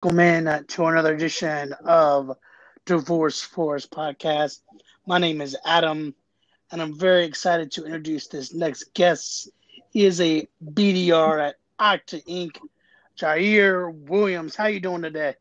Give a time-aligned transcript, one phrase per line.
[0.00, 2.30] Welcome in to another edition of
[2.86, 4.60] Divorce Force Podcast.
[5.06, 6.14] My name is Adam,
[6.70, 9.48] and I'm very excited to introduce this next guest.
[9.90, 12.58] He is a BDR at Okta Inc.
[13.18, 14.54] Jair Williams.
[14.54, 15.34] How you doing today?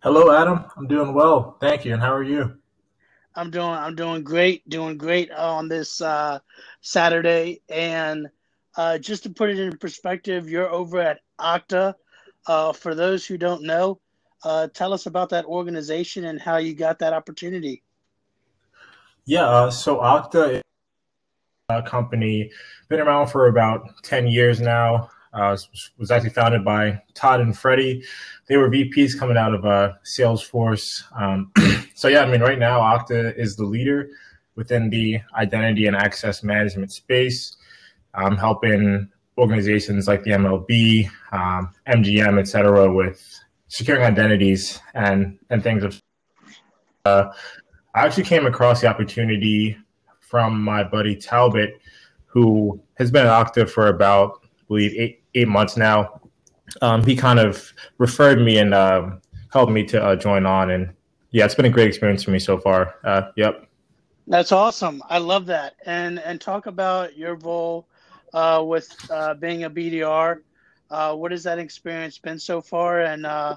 [0.00, 0.66] Hello, Adam.
[0.76, 1.94] I'm doing well, thank you.
[1.94, 2.54] And how are you?
[3.34, 3.66] I'm doing.
[3.66, 4.68] I'm doing great.
[4.68, 6.40] Doing great on this uh,
[6.82, 7.62] Saturday.
[7.70, 8.28] And
[8.76, 11.94] uh, just to put it in perspective, you're over at Okta
[12.48, 14.00] uh, for those who don't know,
[14.42, 17.82] uh, tell us about that organization and how you got that opportunity.
[19.26, 20.62] Yeah, uh, so Okta is
[21.68, 22.50] a company
[22.88, 25.10] been around for about 10 years now.
[25.34, 25.54] Uh,
[25.98, 28.02] was actually founded by Todd and Freddie.
[28.48, 31.04] They were VPs coming out of uh, Salesforce.
[31.14, 31.52] Um,
[31.94, 34.08] so yeah, I mean, right now Okta is the leader
[34.54, 37.58] within the identity and access management space.
[38.14, 45.62] I'm helping organizations like the MLB, um, MGM, et cetera, with securing identities and, and
[45.62, 45.84] things.
[45.84, 46.02] Of,
[47.04, 47.30] uh,
[47.94, 49.78] I actually came across the opportunity
[50.20, 51.80] from my buddy Talbot,
[52.26, 56.20] who has been at for about, I believe, eight, eight months now.
[56.82, 60.70] Um, he kind of referred me and um, helped me to uh, join on.
[60.70, 60.92] And
[61.30, 62.96] yeah, it's been a great experience for me so far.
[63.04, 63.68] Uh, yep.
[64.26, 65.02] That's awesome.
[65.08, 65.76] I love that.
[65.86, 67.88] And and talk about your role
[68.32, 70.40] uh, with uh, being a BDR.
[70.90, 73.00] Uh, what has that experience been so far?
[73.00, 73.56] And uh,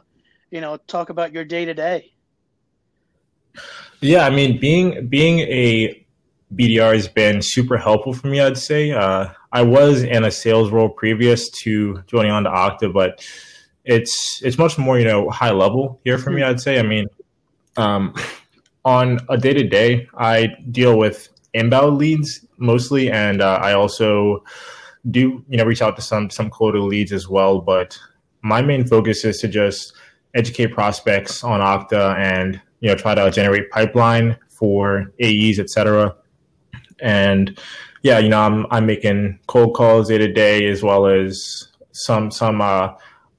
[0.50, 2.11] you know, talk about your day to day.
[4.02, 6.05] Yeah, I mean, being being a
[6.55, 8.39] BDR has been super helpful for me.
[8.39, 12.94] I'd say uh, I was in a sales role previous to joining on to Okta,
[12.94, 13.25] but
[13.85, 16.41] it's it's much more you know high level here for me.
[16.41, 16.52] Mm-hmm.
[16.52, 16.80] I'd say.
[16.80, 17.08] I mean,
[17.78, 18.13] um,
[18.83, 24.44] on a day to day, I deal with inbound leads mostly, and uh, I also
[25.09, 27.59] do you know reach out to some some quota leads as well.
[27.59, 27.97] But
[28.41, 29.94] my main focus is to just
[30.33, 36.16] educate prospects on Okta and you know try to generate pipeline for AEs, etc.
[37.02, 37.59] And
[38.03, 42.31] yeah, you know I'm I'm making cold calls day to day as well as some
[42.31, 42.90] some uh,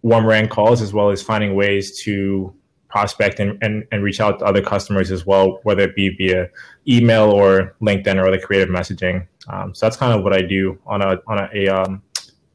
[0.03, 2.55] warm ran calls as well as finding ways to
[2.93, 6.51] prospect and, and, and reach out to other customers as well, whether it be via
[6.87, 9.27] email or LinkedIn or other creative messaging.
[9.49, 12.03] Um, so that's kind of what I do on a on a a, um,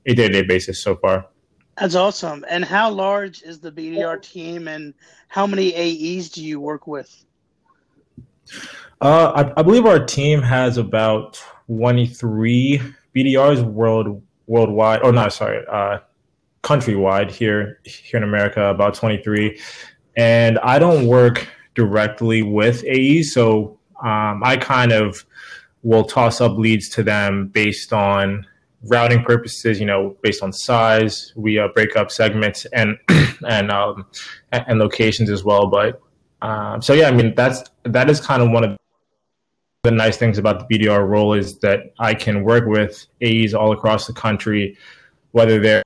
[0.05, 1.25] a day-to-day basis so far.
[1.77, 2.45] That's awesome.
[2.49, 4.93] And how large is the BDR team, and
[5.27, 7.25] how many AEs do you work with?
[9.01, 12.81] Uh, I, I, believe our team has about 23
[13.15, 15.01] BDRs world worldwide.
[15.03, 15.99] Oh, no, sorry, uh,
[16.63, 18.65] countrywide here here in America.
[18.69, 19.59] About 23,
[20.17, 25.23] and I don't work directly with AEs, so um, I kind of
[25.83, 28.45] will toss up leads to them based on
[28.87, 29.79] routing purposes.
[29.79, 32.97] You know, based on size, we uh, break up segments and
[33.47, 34.05] and um,
[34.51, 35.67] and locations as well.
[35.67, 36.01] But
[36.41, 38.77] um, so yeah, I mean that's that is kind of one of
[39.83, 43.71] the nice things about the BDR role is that I can work with AEs all
[43.71, 44.75] across the country,
[45.31, 45.83] whether they're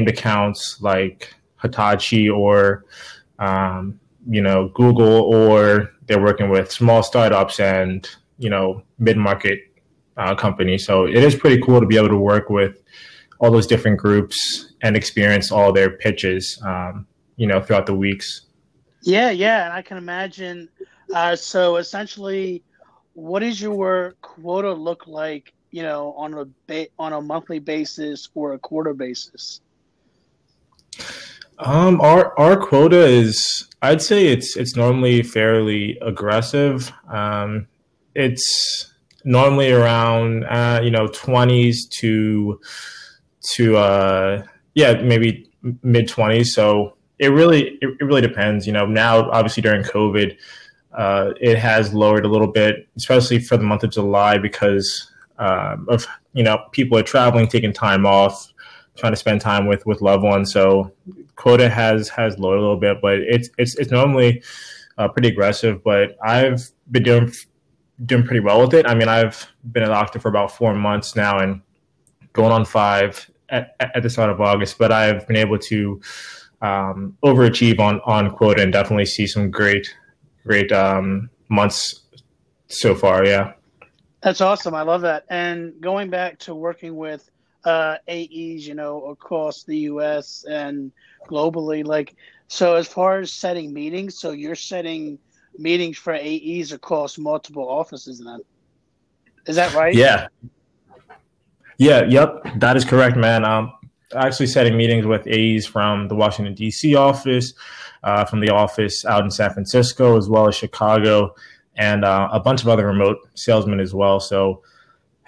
[0.00, 2.84] accounts like Hitachi or
[3.40, 8.08] um, you know, Google, or they're working with small startups and
[8.38, 9.60] you know mid market
[10.16, 10.86] uh, companies.
[10.86, 12.82] So it is pretty cool to be able to work with
[13.38, 17.06] all those different groups and experience all their pitches, um,
[17.36, 18.42] you know, throughout the weeks.
[19.02, 20.68] Yeah, yeah, and I can imagine.
[21.14, 22.62] Uh, so essentially,
[23.14, 25.54] what does your quota look like?
[25.70, 29.60] You know, on a ba- on a monthly basis or a quarter basis?
[31.62, 36.90] Um, our our quota is, I'd say it's it's normally fairly aggressive.
[37.08, 37.66] Um,
[38.14, 38.92] it's
[39.24, 42.58] normally around uh, you know twenties to
[43.54, 44.42] to uh,
[44.74, 45.50] yeah maybe
[45.82, 46.54] mid twenties.
[46.54, 48.66] So it really it, it, really depends.
[48.66, 50.36] You know, now obviously during COVID,
[50.96, 55.76] uh, it has lowered a little bit, especially for the month of July because uh,
[55.88, 58.50] of you know people are traveling, taking time off
[58.96, 60.52] trying to spend time with with loved ones.
[60.52, 60.92] So
[61.36, 64.42] quota has has lowered a little bit, but it's it's it's normally
[64.98, 65.82] uh, pretty aggressive.
[65.82, 67.32] But I've been doing
[68.04, 68.86] doing pretty well with it.
[68.86, 71.62] I mean, I've been at Okta for about four months now, and
[72.32, 74.78] going on five at, at the start of August.
[74.78, 76.00] But I've been able to
[76.62, 79.94] um, overachieve on on quota and definitely see some great
[80.44, 82.02] great um, months
[82.68, 83.24] so far.
[83.24, 83.52] Yeah.
[84.22, 84.74] That's awesome.
[84.74, 85.24] I love that.
[85.30, 87.30] And going back to working with
[87.64, 90.44] uh, AEs, you know, across the U.S.
[90.48, 90.92] and
[91.28, 91.84] globally.
[91.84, 92.16] Like,
[92.48, 95.18] so as far as setting meetings, so you're setting
[95.58, 98.40] meetings for AEs across multiple offices, then
[99.46, 99.94] is that right?
[99.94, 100.28] Yeah.
[101.78, 102.04] Yeah.
[102.04, 102.58] Yep.
[102.58, 103.44] That is correct, man.
[103.44, 103.72] Um,
[104.14, 106.94] actually setting meetings with AEs from the Washington D.C.
[106.94, 107.54] office,
[108.02, 111.34] uh, from the office out in San Francisco, as well as Chicago,
[111.76, 114.20] and uh, a bunch of other remote salesmen as well.
[114.20, 114.62] So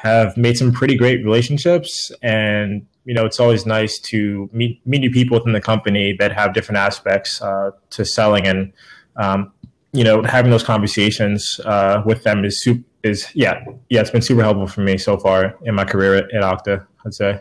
[0.02, 2.10] have made some pretty great relationships.
[2.22, 6.32] And you know it's always nice to meet meet new people within the company that
[6.32, 8.46] have different aspects uh, to selling.
[8.46, 8.72] And
[9.16, 9.52] um,
[9.92, 14.22] you know having those conversations uh, with them is super, is yeah yeah it's been
[14.22, 17.40] super helpful for me so far in my career at, at Okta I'd say.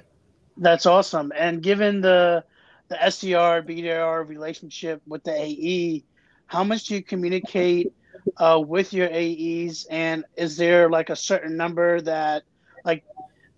[0.57, 1.33] That's awesome.
[1.35, 2.43] And given the
[2.89, 6.03] the SDR BDR relationship with the AE
[6.45, 7.91] how much do you communicate
[8.37, 12.43] uh, with your AEs and is there like a certain number that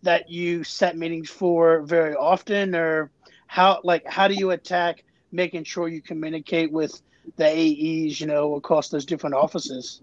[0.04, 3.10] that you set meetings for very often or
[3.48, 7.02] how like how do you attack making sure you communicate with
[7.38, 10.02] the AEs, you know, across those different offices?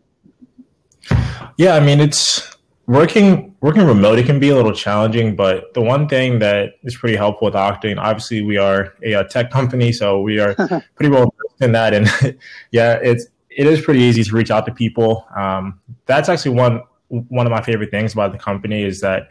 [1.57, 2.57] Yeah, I mean it's
[2.87, 6.97] working working remote it can be a little challenging, but the one thing that is
[6.97, 10.55] pretty helpful with Octane, obviously we are a, a tech company, so we are
[10.95, 12.09] pretty well in that and
[12.71, 15.27] yeah, it's it is pretty easy to reach out to people.
[15.37, 19.31] Um, that's actually one one of my favorite things about the company is that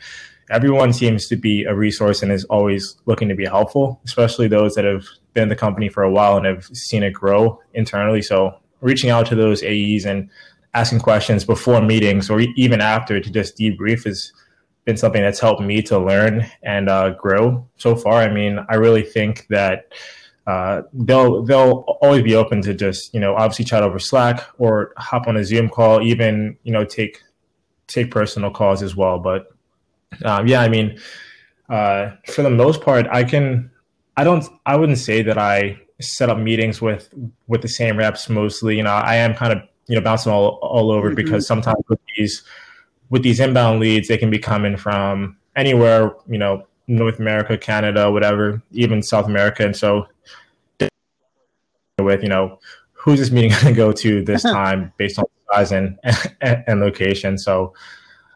[0.50, 4.76] everyone seems to be a resource and is always looking to be helpful, especially those
[4.76, 8.22] that have been in the company for a while and have seen it grow internally.
[8.22, 10.30] So reaching out to those AEs and
[10.74, 14.32] asking questions before meetings or even after to just debrief has
[14.86, 18.22] been something that's helped me to learn and uh, grow so far.
[18.22, 19.94] I mean, I really think that
[20.48, 24.94] uh, they'll they'll always be open to just you know obviously chat over Slack or
[24.98, 27.22] hop on a Zoom call, even you know take
[27.86, 29.20] take personal calls as well.
[29.20, 29.48] But
[30.24, 31.00] um, yeah, I mean,
[31.70, 33.72] uh, for the most part, I can.
[34.18, 34.46] I don't.
[34.66, 37.14] I wouldn't say that I set up meetings with
[37.48, 38.78] with the same reps mostly.
[38.78, 41.16] You know, I am kind of you know bouncing all all over mm-hmm.
[41.16, 42.44] because sometimes with these
[43.10, 46.14] with these inbound leads, they can be coming from anywhere.
[46.28, 50.08] You know, North America, Canada, whatever, even South America, and so
[52.00, 52.60] with you know
[52.94, 55.98] who's this meeting going to go to this time based on size and,
[56.42, 57.38] and location.
[57.38, 57.74] So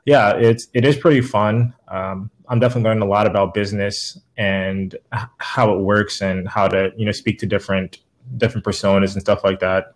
[0.05, 1.73] yeah, it's it is pretty fun.
[1.87, 4.95] Um, I'm definitely learning a lot about business and
[5.37, 7.99] how it works and how to you know speak to different
[8.37, 9.93] different personas and stuff like that.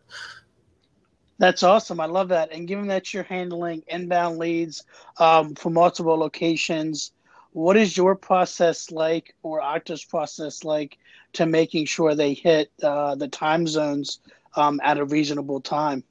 [1.40, 2.00] That's awesome.
[2.00, 2.52] I love that.
[2.52, 4.84] And given that you're handling inbound leads
[5.20, 7.12] um, for multiple locations,
[7.52, 10.98] what is your process like, or Okta's process like,
[11.34, 14.20] to making sure they hit uh, the time zones
[14.56, 16.04] um, at a reasonable time?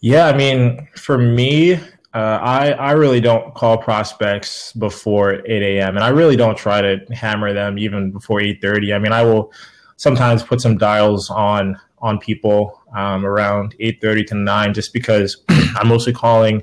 [0.00, 1.78] Yeah, I mean, for me,
[2.14, 5.96] uh, I I really don't call prospects before 8 a.m.
[5.96, 8.94] and I really don't try to hammer them even before 8:30.
[8.94, 9.52] I mean, I will
[9.96, 15.88] sometimes put some dials on on people um, around 8:30 to 9, just because I'm
[15.88, 16.62] mostly calling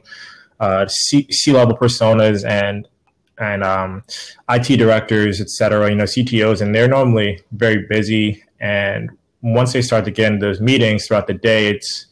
[0.59, 2.87] uh, C level personas and
[3.39, 4.03] and um,
[4.49, 8.43] IT directors, et cetera, you know, CTOs, and they're normally very busy.
[8.59, 9.09] And
[9.41, 12.05] once they start to get in those meetings throughout the day, it's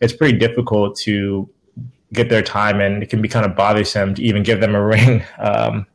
[0.00, 1.48] it's pretty difficult to
[2.12, 4.84] get their time, and it can be kind of bothersome to even give them a
[4.84, 5.24] ring.
[5.38, 5.86] Um,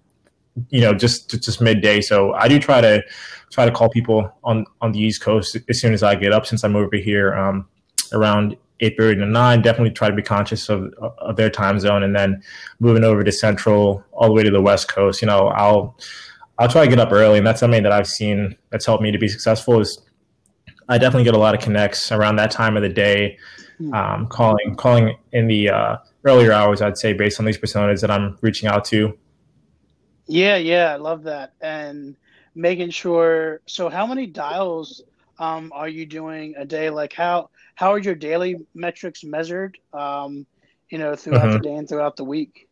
[0.70, 2.02] you know, just just midday.
[2.02, 3.04] So I do try to
[3.52, 6.46] try to call people on on the East Coast as soon as I get up.
[6.46, 7.68] Since I'm over here um,
[8.12, 12.04] around eight thirty to nine, definitely try to be conscious of of their time zone,
[12.04, 12.42] and then
[12.80, 15.22] moving over to Central all the way to the West Coast.
[15.22, 15.98] You know, I'll
[16.58, 19.12] I'll try to get up early, and that's something that I've seen that's helped me
[19.12, 19.80] to be successful.
[19.80, 20.02] Is
[20.90, 23.38] I definitely get a lot of connects around that time of the day.
[23.94, 26.82] Um, calling calling in the uh, earlier hours.
[26.82, 29.18] I'd say based on these personas that I'm reaching out to.
[30.28, 32.16] Yeah, yeah, I love that, and
[32.56, 33.62] making sure.
[33.66, 35.04] So, how many dials
[35.40, 36.90] um, are you doing a day?
[36.90, 39.78] Like how how are your daily metrics measured?
[39.94, 40.46] Um,
[40.90, 41.54] you know, throughout mm-hmm.
[41.54, 42.68] the day and throughout the week.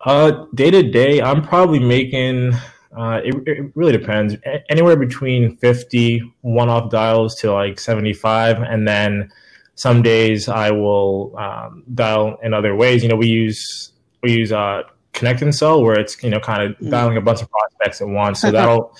[0.00, 2.54] Uh, day to day, I'm probably making.
[2.96, 4.34] Uh, it, it, really depends.
[4.44, 9.30] A- anywhere between 50 one-off dials to like 75, and then
[9.74, 13.02] some days I will um, dial in other ways.
[13.02, 16.90] You know, we use we use uh, ConnectAndSell where it's you know kind of mm.
[16.90, 18.40] dialing a bunch of prospects at once.
[18.40, 18.96] So that'll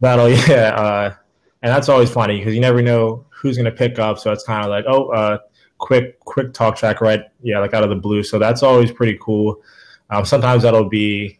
[0.00, 1.14] that'll yeah, uh,
[1.62, 4.18] and that's always funny because you never know who's going to pick up.
[4.18, 5.38] So it's kind of like oh, uh,
[5.78, 8.22] quick quick talk track right, yeah, like out of the blue.
[8.22, 9.62] So that's always pretty cool.
[10.10, 11.38] Um, sometimes that'll be,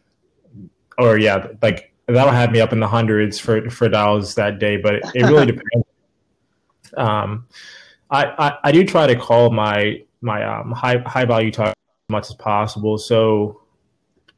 [0.99, 4.77] or yeah, like that'll have me up in the hundreds for for dials that day.
[4.77, 5.87] But it, it really depends.
[6.97, 7.47] Um,
[8.11, 12.13] I, I, I do try to call my my um, high high value target as
[12.13, 12.99] much as possible.
[12.99, 13.63] So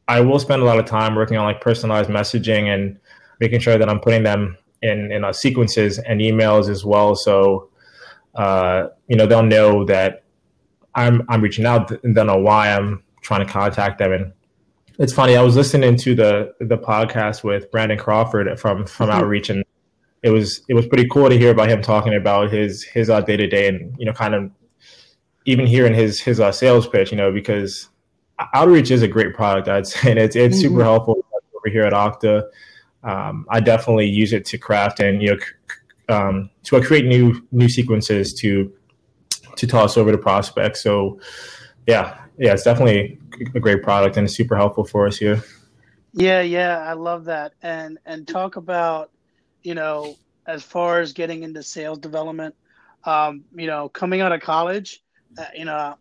[0.08, 2.98] I will spend a lot of time working on like personalized messaging and
[3.38, 7.14] making sure that I'm putting them in in uh, sequences and emails as well.
[7.14, 7.70] So
[8.34, 10.24] uh, you know they'll know that
[10.94, 14.32] I'm I'm reaching out and they'll know why I'm trying to contact them and
[15.00, 15.34] it's funny.
[15.34, 19.18] I was listening to the the podcast with Brandon Crawford from from mm-hmm.
[19.18, 19.64] Outreach, and
[20.22, 23.36] it was it was pretty cool to hear about him talking about his his day
[23.36, 24.50] to day, and you know, kind of
[25.46, 27.10] even hearing his his uh, sales pitch.
[27.10, 27.88] You know, because
[28.54, 29.68] Outreach is a great product.
[29.68, 30.68] I'd say and it's it's mm-hmm.
[30.68, 31.24] super helpful
[31.56, 32.48] over here at Okta.
[33.02, 37.68] Um, I definitely use it to craft and you know um, to create new new
[37.68, 38.72] sequences to
[39.56, 40.82] to toss over to prospects.
[40.82, 41.20] So
[41.86, 43.18] yeah, yeah, it's definitely
[43.54, 45.42] a great product and it's super helpful for us here.
[46.12, 47.52] Yeah, yeah, I love that.
[47.62, 49.10] And and talk about,
[49.62, 52.54] you know, as far as getting into sales development,
[53.04, 55.02] um, you know, coming out of college,
[55.38, 55.96] uh, you know,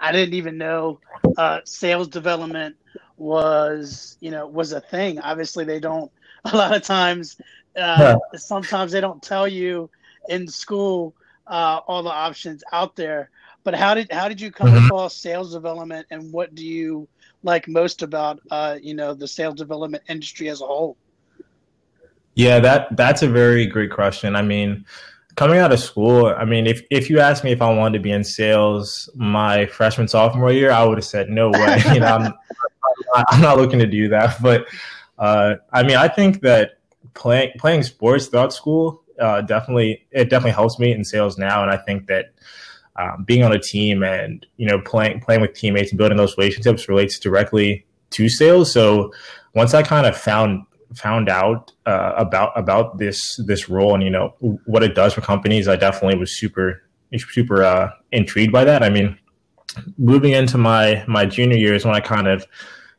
[0.00, 1.00] I didn't even know
[1.38, 2.76] uh, sales development
[3.16, 5.18] was, you know, was a thing.
[5.20, 6.10] Obviously, they don't.
[6.52, 7.40] A lot of times,
[7.76, 8.38] uh, yeah.
[8.38, 9.90] sometimes they don't tell you
[10.28, 11.12] in school
[11.48, 13.30] uh, all the options out there.
[13.64, 14.86] But how did how did you come mm-hmm.
[14.86, 17.08] across sales development, and what do you
[17.42, 20.96] like most about uh, you know the sales development industry as a whole?
[22.36, 24.36] Yeah, that that's a very great question.
[24.36, 24.84] I mean,
[25.36, 28.02] coming out of school, I mean, if if you asked me if I wanted to
[28.02, 31.82] be in sales my freshman sophomore year, I would have said no way.
[31.94, 32.32] you know, I'm,
[33.14, 34.36] I'm not looking to do that.
[34.42, 34.66] But
[35.18, 36.78] uh, I mean, I think that
[37.14, 41.70] playing playing sports throughout school uh, definitely it definitely helps me in sales now, and
[41.70, 42.34] I think that
[42.96, 46.36] um, being on a team and you know playing playing with teammates and building those
[46.36, 48.70] relationships relates directly to sales.
[48.70, 49.10] So
[49.54, 50.64] once I kind of found
[50.94, 54.34] found out uh, about about this this role and you know
[54.66, 56.82] what it does for companies, I definitely was super
[57.18, 58.82] super uh, intrigued by that.
[58.82, 59.18] I mean,
[59.98, 62.46] moving into my my junior years when I kind of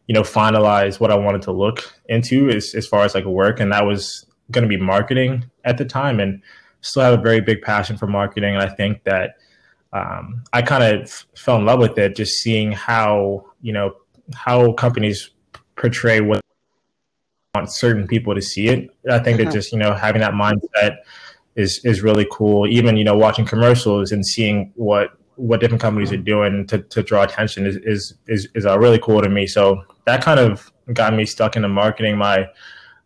[0.08, 3.60] you know finalized what I wanted to look into as as far as like work,
[3.60, 6.42] and that was going to be marketing at the time, and
[6.82, 9.36] still have a very big passion for marketing, and I think that
[9.94, 13.94] um, I kind of fell in love with it, just seeing how you know
[14.34, 15.32] how companies
[15.76, 16.42] portray what
[17.58, 18.90] want certain people to see it.
[19.10, 19.54] I think that uh-huh.
[19.54, 20.98] just you know having that mindset
[21.56, 22.68] is is really cool.
[22.68, 27.04] Even you know watching commercials and seeing what what different companies are doing to, to
[27.04, 29.48] draw attention is is is, is uh, really cool to me.
[29.48, 32.48] So that kind of got me stuck into marketing my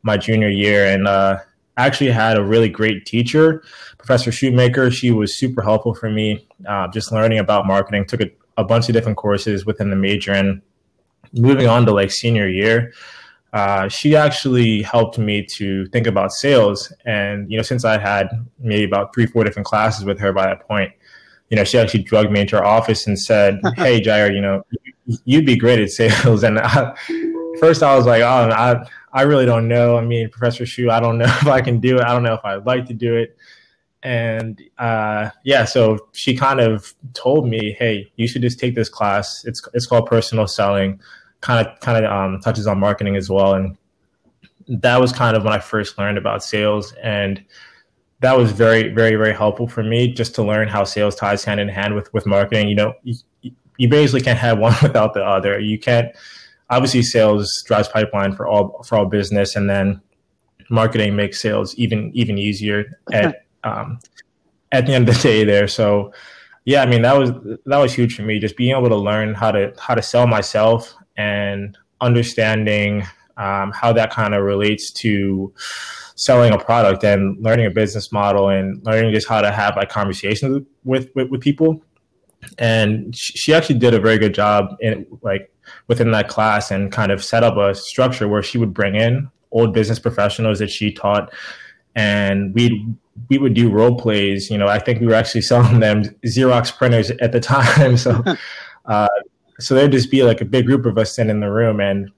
[0.04, 1.38] my junior year, and uh,
[1.78, 3.64] actually had a really great teacher,
[3.98, 4.92] Professor Shoemaker.
[4.92, 8.06] She was super helpful for me, uh, just learning about marketing.
[8.06, 10.62] Took a, a, bunch of different courses within the major, and
[11.34, 12.94] moving on to like senior year,
[13.54, 16.94] uh, she actually helped me to think about sales.
[17.06, 18.30] And you know, since I had
[18.60, 20.92] maybe about three, four different classes with her by that point,
[21.50, 24.64] you know, she actually drugged me into her office and said, "Hey, Jair, you know,
[25.26, 26.96] you'd be great at sales." And I,
[27.60, 29.98] first, I was like, "Oh, I." I really don't know.
[29.98, 32.04] I mean, Professor Shu, I don't know if I can do it.
[32.04, 33.38] I don't know if I'd like to do it.
[34.04, 38.90] And uh, yeah, so she kind of told me, "Hey, you should just take this
[38.90, 39.46] class.
[39.46, 41.00] It's it's called personal selling.
[41.42, 43.78] Kind of kind of um, touches on marketing as well." And
[44.68, 47.44] that was kind of when I first learned about sales, and
[48.20, 51.60] that was very very very helpful for me just to learn how sales ties hand
[51.60, 52.70] in hand with with marketing.
[52.70, 53.16] You know, you,
[53.78, 55.60] you basically can't have one without the other.
[55.60, 56.16] You can't
[56.70, 60.02] obviously sales drives pipeline for all for all business, and then
[60.70, 64.00] marketing makes sales even even easier at um,
[64.72, 65.68] at the end of the day there.
[65.68, 66.14] So
[66.66, 67.32] yeah, I mean that was
[67.66, 68.40] that was huge for me.
[68.40, 73.04] Just being able to learn how to how to sell myself and understanding
[73.38, 75.54] um, how that kind of relates to
[76.16, 79.90] selling a product and learning a business model and learning just how to have like
[79.90, 81.82] conversations with with, with people.
[82.58, 85.52] And she actually did a very good job in like
[85.88, 89.30] within that class and kind of set up a structure where she would bring in
[89.52, 91.32] old business professionals that she taught
[91.96, 92.88] and we
[93.30, 96.76] we would do role plays you know i think we were actually selling them xerox
[96.76, 98.24] printers at the time so
[98.86, 99.08] uh,
[99.60, 102.12] so there'd just be like a big group of us sitting in the room and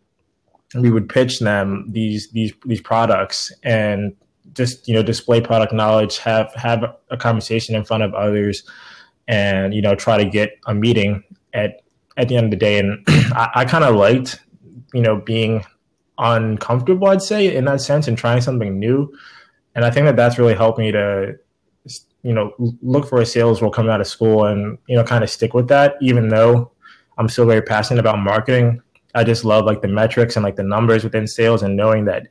[0.75, 4.15] we would pitch them these these these products and
[4.53, 8.63] just you know display product knowledge have have a conversation in front of others
[9.27, 11.23] and you know try to get a meeting
[11.53, 11.83] at
[12.17, 12.79] at the end of the day.
[12.79, 14.39] And I, I kind of liked,
[14.93, 15.63] you know, being
[16.17, 19.11] uncomfortable, I'd say, in that sense, and trying something new.
[19.75, 21.35] And I think that that's really helped me to,
[22.21, 25.23] you know, look for a sales role coming out of school and, you know, kind
[25.23, 26.71] of stick with that, even though
[27.17, 28.81] I'm still very passionate about marketing.
[29.15, 32.27] I just love like the metrics and like the numbers within sales and knowing that,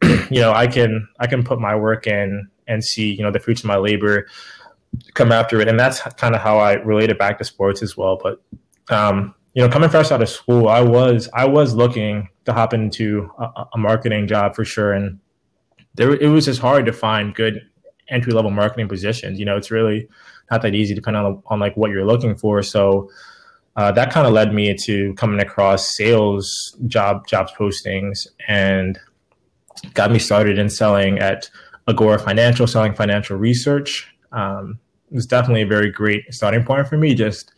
[0.30, 3.40] you know, I can, I can put my work in and see, you know, the
[3.40, 4.26] fruits of my labor
[5.14, 5.68] come after it.
[5.68, 8.18] And that's kind of how I related back to sports as well.
[8.22, 8.40] But
[8.88, 12.72] um, you know, coming fresh out of school, I was I was looking to hop
[12.72, 15.18] into a, a marketing job for sure, and
[15.94, 17.60] there it was just hard to find good
[18.08, 19.38] entry level marketing positions.
[19.38, 20.08] You know, it's really
[20.50, 22.62] not that easy depending on on like what you're looking for.
[22.62, 23.10] So,
[23.76, 28.98] uh, that kind of led me to coming across sales job jobs postings and
[29.94, 31.50] got me started in selling at
[31.88, 34.14] Agora Financial, selling financial research.
[34.32, 34.78] Um,
[35.10, 37.14] it was definitely a very great starting point for me.
[37.14, 37.52] Just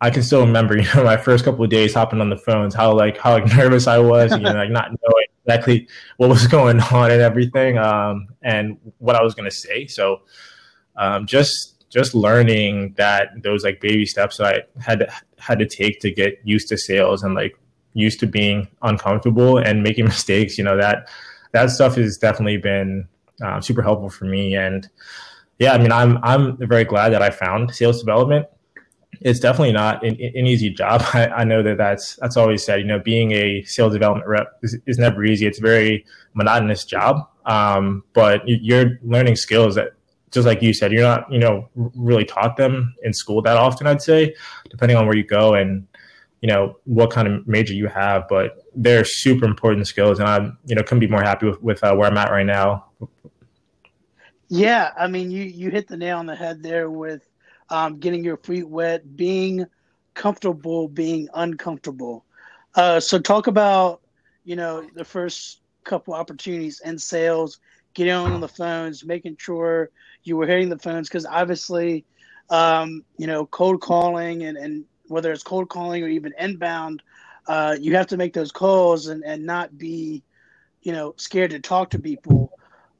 [0.00, 2.74] I can still remember, you know, my first couple of days hopping on the phones,
[2.74, 6.46] how like how like nervous I was, you know, like not knowing exactly what was
[6.48, 9.86] going on and everything, um, and what I was going to say.
[9.86, 10.20] So,
[10.96, 15.66] um, just just learning that those like baby steps that I had to, had to
[15.66, 17.58] take to get used to sales and like
[17.94, 21.08] used to being uncomfortable and making mistakes, you know, that
[21.52, 23.08] that stuff has definitely been
[23.42, 24.54] uh, super helpful for me.
[24.54, 24.88] And
[25.58, 28.46] yeah, I mean, I'm I'm very glad that I found sales development
[29.20, 31.02] it's definitely not an, an easy job.
[31.14, 32.80] I, I, know that that's that's always said.
[32.80, 35.46] You know, being a sales development rep is, is never easy.
[35.46, 39.92] It's a very monotonous job, um, but you're learning skills that,
[40.30, 43.86] just like you said, you're not you know really taught them in school that often.
[43.86, 44.34] I'd say,
[44.68, 45.86] depending on where you go and
[46.40, 50.58] you know what kind of major you have, but they're super important skills, and I'm
[50.66, 52.86] you know couldn't be more happy with, with uh, where I'm at right now.
[54.48, 57.26] Yeah, I mean, you you hit the nail on the head there with
[57.70, 59.66] um, getting your feet wet, being
[60.14, 62.24] comfortable, being uncomfortable.
[62.74, 64.02] Uh, so talk about
[64.44, 67.58] you know the first couple opportunities in sales,
[67.96, 69.90] getting on the phones, making sure
[70.22, 72.04] you were hitting the phones because obviously,
[72.50, 77.02] um, you know, cold calling and, and whether it's cold calling or even inbound,
[77.48, 80.22] uh, you have to make those calls and, and not be,
[80.82, 82.52] you know, scared to talk to people.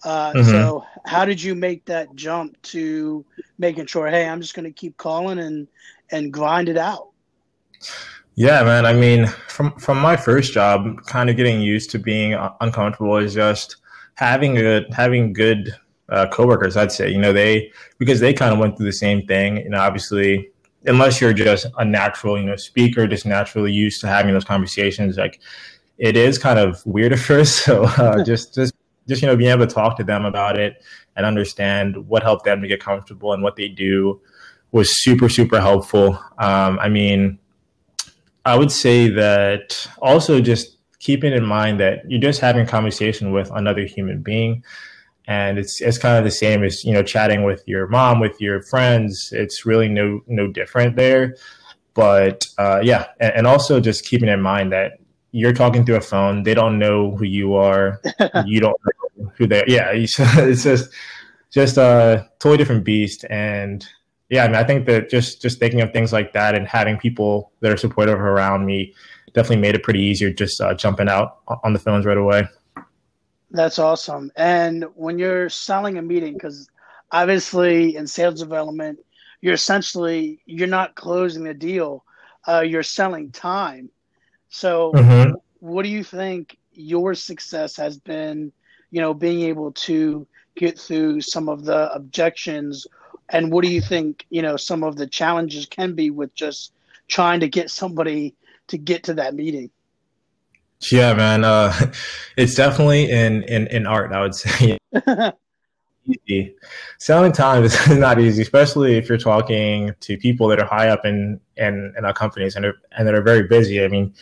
[0.03, 0.51] Uh, mm-hmm.
[0.51, 3.25] So, how did you make that jump to
[3.59, 5.69] making sure, hey, I'm just going to keep calling and
[6.11, 7.09] and grind it out?
[8.35, 8.87] Yeah, man.
[8.87, 13.35] I mean, from from my first job, kind of getting used to being uncomfortable is
[13.35, 13.77] just
[14.17, 15.75] having good having good
[16.09, 16.77] uh, coworkers.
[16.77, 19.59] I'd say, you know, they because they kind of went through the same thing.
[19.59, 20.51] You know, obviously,
[20.85, 25.17] unless you're just a natural, you know, speaker, just naturally used to having those conversations,
[25.17, 25.41] like
[25.99, 27.65] it is kind of weird at first.
[27.65, 28.75] So uh, just just
[29.09, 30.83] just you know being able to talk to them about it
[31.17, 34.21] and understand what helped them to get comfortable and what they do
[34.73, 37.39] was super super helpful um, i mean
[38.45, 43.51] i would say that also just keeping in mind that you're just having conversation with
[43.53, 44.63] another human being
[45.29, 48.41] and it's it's kind of the same as you know chatting with your mom with
[48.41, 51.37] your friends it's really no no different there
[51.95, 54.99] but uh, yeah and, and also just keeping in mind that
[55.37, 56.45] you're talking through a phone.
[56.45, 58.01] They don't know who you are.
[58.47, 58.77] you don't
[59.19, 59.61] know who they.
[59.61, 59.69] Are.
[59.69, 60.91] Yeah, it's just
[61.51, 63.27] just a totally different beast.
[63.29, 63.87] And
[64.31, 66.97] yeah, I mean, I think that just just thinking of things like that and having
[66.97, 68.95] people that are supportive around me
[69.37, 72.49] definitely made it pretty easier just uh, jumping out on the phones right away.
[73.53, 74.33] That's awesome.
[74.35, 76.69] And when you're selling a meeting, because
[77.13, 78.99] obviously in sales development,
[79.41, 82.05] you're essentially you're not closing the deal.
[82.49, 83.91] Uh, you're selling time
[84.49, 85.33] so, mm-hmm.
[85.61, 88.53] what do you think your success has been?
[88.91, 92.87] You know, being able to get through some of the objections,
[93.29, 94.25] and what do you think?
[94.31, 96.73] You know, some of the challenges can be with just
[97.09, 98.35] trying to get somebody
[98.69, 99.71] to get to that meeting.
[100.91, 101.45] Yeah, man.
[101.45, 101.73] Uh,
[102.37, 104.79] it's definitely in, in, in art, I would say.
[106.07, 106.55] easy.
[106.99, 111.05] Selling time is not easy, especially if you're talking to people that are high up
[111.05, 113.83] in, in, in our companies and, are, and that are very busy.
[113.83, 114.15] I mean,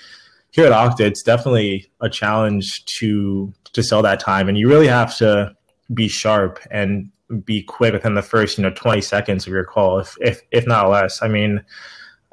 [0.54, 4.87] here at Okta, it's definitely a challenge to to sell that time, and you really
[4.87, 5.52] have to
[5.92, 7.11] be sharp and
[7.44, 10.64] be quick within the first you know 20 seconds of your call, if if if
[10.64, 11.20] not less.
[11.22, 11.61] I mean,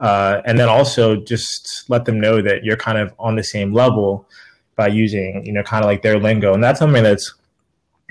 [0.02, 3.72] uh, and then also just let them know that you're kind of on the same
[3.74, 4.28] level
[4.76, 7.34] by using you know kind of like their lingo, and that's something that's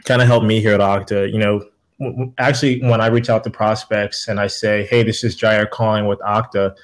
[0.04, 1.30] kind of helped me here at Okta.
[1.30, 5.36] You know, actually when I reach out to prospects and I say, "Hey, this is
[5.36, 6.74] Jair calling with Okta,"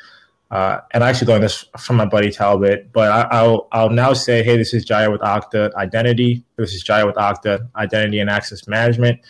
[0.51, 4.13] Uh, and I actually learned this from my buddy Talbot, but I, will I'll now
[4.13, 6.45] say, hey, this is Jair with Okta Identity.
[6.57, 9.21] This is Jair with Okta Identity and Access Management,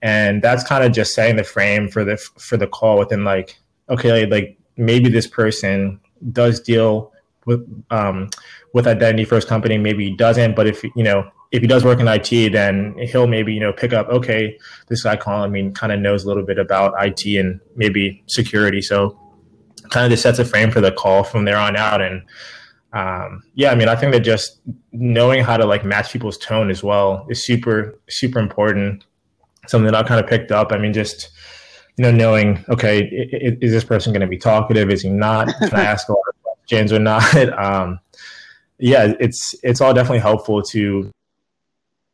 [0.00, 3.58] and that's kind of just setting the frame for the for the call within like,
[3.88, 6.00] okay, like maybe this person
[6.32, 7.12] does deal
[7.46, 8.30] with um,
[8.72, 11.98] with identity first company, maybe he doesn't, but if you know if he does work
[11.98, 15.92] in IT, then he'll maybe you know pick up, okay, this guy calling me kind
[15.92, 19.18] of knows a little bit about IT and maybe security, so
[19.90, 22.00] kind of just sets a frame for the call from there on out.
[22.00, 22.22] And
[22.92, 24.60] um, yeah, I mean, I think that just
[24.92, 29.04] knowing how to like match people's tone as well is super, super important.
[29.66, 30.72] Something that I've kind of picked up.
[30.72, 31.30] I mean, just
[32.00, 34.88] you know, knowing okay, is, is this person going to be talkative?
[34.88, 35.48] Is he not?
[35.58, 37.22] Can I ask a lot of questions or not?
[37.58, 38.00] Um,
[38.78, 41.10] yeah, it's it's all definitely helpful to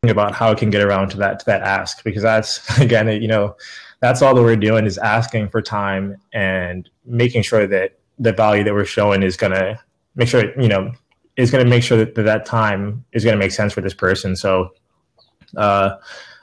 [0.02, 3.06] think about how it can get around to that to that ask because that's again,
[3.22, 3.54] you know,
[4.00, 8.64] that's all that we're doing is asking for time and making sure that the value
[8.64, 9.78] that we're showing is going to
[10.16, 10.90] make sure you know
[11.36, 13.94] is going to make sure that that time is going to make sense for this
[13.94, 14.34] person.
[14.34, 14.70] So,
[15.56, 15.90] uh,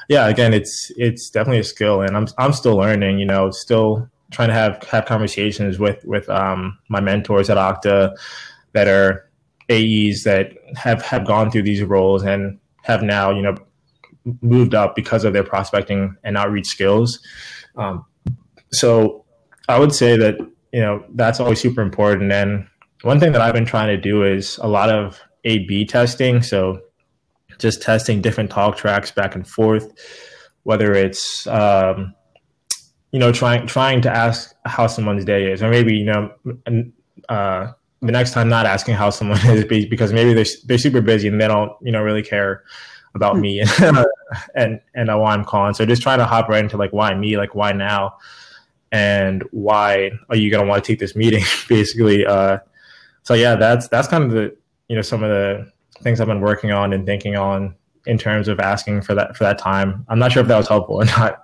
[0.10, 3.20] yeah, again, it's it's definitely a skill, and I'm I'm still learning.
[3.20, 8.16] You know, still trying to have have conversations with with um, my mentors at Okta
[8.74, 9.30] that are
[9.70, 13.56] AEs that have have gone through these roles and have now you know
[14.42, 17.20] moved up because of their prospecting and outreach skills.
[17.76, 18.06] Um,
[18.72, 19.26] so
[19.70, 20.38] I would say that
[20.72, 22.32] you know that's always super important.
[22.32, 22.68] And
[23.04, 26.42] one thing that I've been trying to do is a lot of A/B testing.
[26.42, 26.82] So
[27.63, 29.91] just testing different talk tracks back and forth,
[30.63, 32.13] whether it's um,
[33.12, 36.32] you know trying trying to ask how someone's day is, or maybe you know.
[37.30, 37.71] Uh,
[38.02, 41.39] the next time, not asking how someone is because maybe they're they're super busy and
[41.39, 42.63] they don't you know really care
[43.15, 44.06] about me and
[44.56, 45.73] and and why I'm calling.
[45.73, 48.17] So just trying to hop right into like why me, like why now,
[48.91, 52.26] and why are you gonna want to take this meeting, basically.
[52.26, 52.60] Uh,
[53.23, 54.56] so yeah, that's that's kind of the
[54.89, 57.75] you know some of the things I've been working on and thinking on
[58.06, 60.06] in terms of asking for that for that time.
[60.10, 61.41] I'm not sure if that was helpful or not.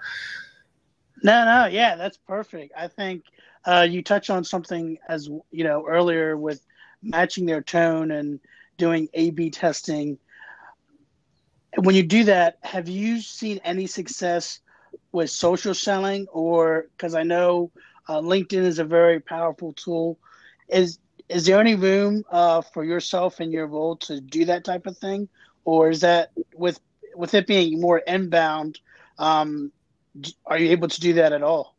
[1.24, 2.74] No, no, yeah, that's perfect.
[2.78, 3.24] I think
[3.66, 6.66] uh, you touched on something as you know earlier with
[7.02, 8.40] matching their tone and
[8.78, 10.18] doing A/B testing
[11.78, 14.60] when you do that, have you seen any success
[15.12, 17.72] with social selling, or because I know
[18.08, 20.18] uh, LinkedIn is a very powerful tool,
[20.68, 21.00] is
[21.30, 24.98] is there any room uh, for yourself and your role to do that type of
[24.98, 25.30] thing,
[25.64, 26.80] or is that with
[27.16, 28.80] with it being more inbound?
[29.18, 29.72] Um,
[30.46, 31.76] are you able to do that at all?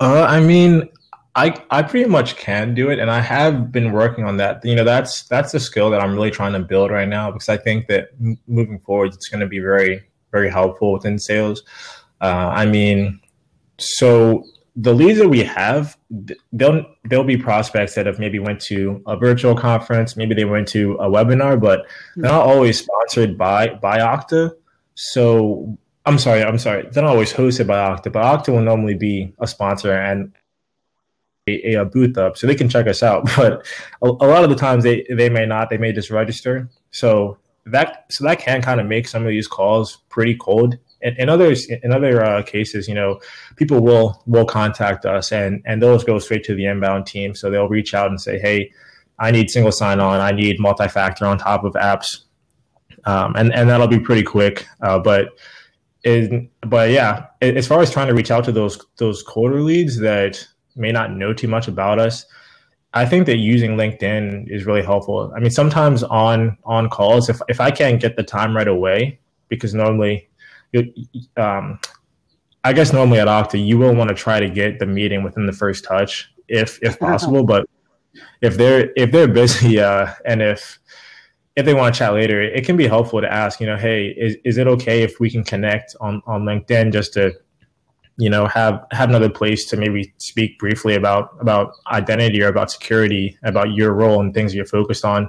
[0.00, 0.88] Uh, I mean,
[1.34, 4.64] I I pretty much can do it, and I have been working on that.
[4.64, 7.48] You know, that's that's a skill that I'm really trying to build right now because
[7.48, 11.62] I think that m- moving forward, it's going to be very very helpful within sales.
[12.20, 13.20] Uh, I mean,
[13.78, 15.96] so the leads that we have,
[16.52, 20.68] they'll they'll be prospects that have maybe went to a virtual conference, maybe they went
[20.68, 24.52] to a webinar, but they're not always sponsored by by Okta.
[24.94, 28.94] So I'm sorry, I'm sorry, they're not always hosted by Okta, but Okta will normally
[28.94, 30.32] be a sponsor, and
[31.46, 33.28] a, a, booth up so they can check us out.
[33.36, 33.66] But
[34.02, 36.68] a, a, lot of the times they, they may not, they may just register.
[36.90, 40.78] So that so that can kind of make some of these calls pretty cold.
[41.02, 43.20] In, in others, in other uh, cases, you know,
[43.56, 47.34] people will will contact us and and those go straight to the inbound team.
[47.34, 48.72] So they'll reach out and say, hey,
[49.18, 52.24] I need single sign on, I need multi factor on top of apps,
[53.04, 54.66] um, and and that'll be pretty quick.
[54.80, 55.38] Uh, but
[56.04, 59.98] it, but yeah, as far as trying to reach out to those those colder leads
[59.98, 62.24] that may not know too much about us,
[62.94, 65.32] I think that using LinkedIn is really helpful.
[65.34, 69.18] I mean, sometimes on on calls, if if I can't get the time right away,
[69.48, 70.28] because normally,
[71.36, 71.78] um,
[72.64, 75.46] I guess normally at Okta, you will want to try to get the meeting within
[75.46, 77.44] the first touch, if if possible.
[77.44, 77.66] But
[78.40, 80.78] if they're if they're busy uh, and if
[81.56, 84.06] if they want to chat later, it can be helpful to ask, you know, hey,
[84.06, 87.32] is, is it okay if we can connect on, on LinkedIn just to
[88.18, 92.70] you know have have another place to maybe speak briefly about about identity or about
[92.70, 95.28] security about your role and things you're focused on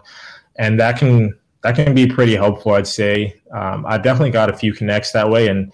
[0.57, 3.33] and that can that can be pretty helpful i'd say.
[3.53, 5.73] Um, i've definitely got a few connects that way and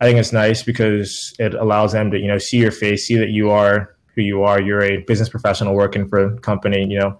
[0.00, 3.16] i think it's nice because it allows them to you know see your face see
[3.16, 4.60] that you are who you are.
[4.60, 7.18] You're a business professional working for a company you know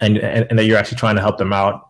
[0.00, 1.88] and, and, and that you're actually trying to help them out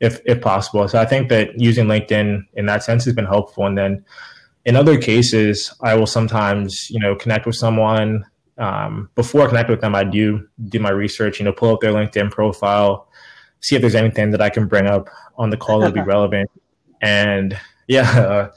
[0.00, 0.86] if if possible.
[0.88, 3.66] So i think that using linkedin in that sense has been helpful.
[3.66, 4.04] And then
[4.64, 8.24] in other cases, I will sometimes, you know, connect with someone.
[8.56, 11.80] Um, before I connect with them, I do do my research, you know, pull up
[11.80, 13.08] their LinkedIn profile,
[13.64, 16.50] see if there's anything that I can bring up on the call that'll be relevant.
[17.00, 18.50] And yeah, uh,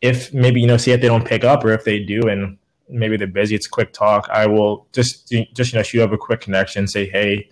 [0.00, 2.58] if maybe, you know, see if they don't pick up or if they do and
[2.88, 4.28] maybe they're busy, it's quick talk.
[4.32, 7.48] I will just, just, you know, shoot up a quick connection, say, Hey,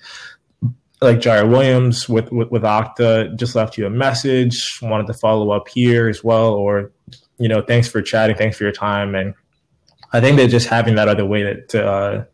[1.00, 5.52] like Jair Williams with, with, with Okta just left you a message, wanted to follow
[5.52, 6.90] up here as well, or
[7.38, 9.34] you know, thanks for chatting, thanks for your time, and
[10.12, 12.24] I think that just having that other way to to, uh,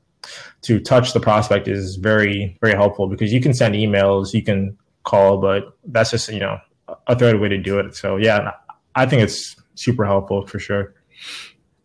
[0.65, 4.77] to touch the prospect is very very helpful because you can send emails, you can
[5.05, 6.59] call, but that's just you know
[7.07, 7.95] a third way to do it.
[7.95, 8.53] So yeah,
[8.95, 10.95] I think it's super helpful for sure.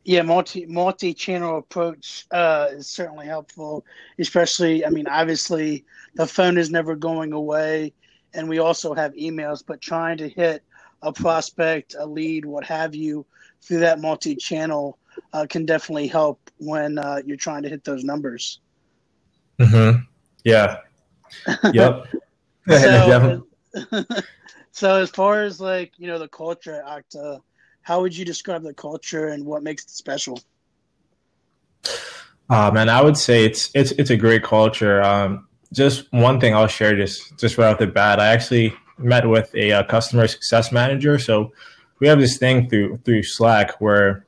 [0.05, 3.85] Yeah, multi multi channel approach uh, is certainly helpful,
[4.17, 4.85] especially.
[4.85, 7.93] I mean, obviously the phone is never going away,
[8.33, 10.63] and we also have emails, but trying to hit
[11.01, 13.25] a prospect, a lead, what have you,
[13.61, 14.97] through that multi channel
[15.33, 18.59] uh, can definitely help when uh, you're trying to hit those numbers.
[19.59, 20.01] Mm-hmm.
[20.43, 20.77] Yeah.
[21.73, 22.07] Yep.
[22.67, 23.47] so,
[24.71, 27.05] so, as far as like, you know, the culture at
[27.81, 30.39] how would you describe the culture and what makes it special?
[32.49, 35.01] Um, and I would say it's it's it's a great culture.
[35.01, 38.19] Um, just one thing I'll share just just right off the bat.
[38.19, 41.17] I actually met with a, a, uh, customer success manager.
[41.19, 41.51] So
[41.99, 44.25] we have this thing through through Slack where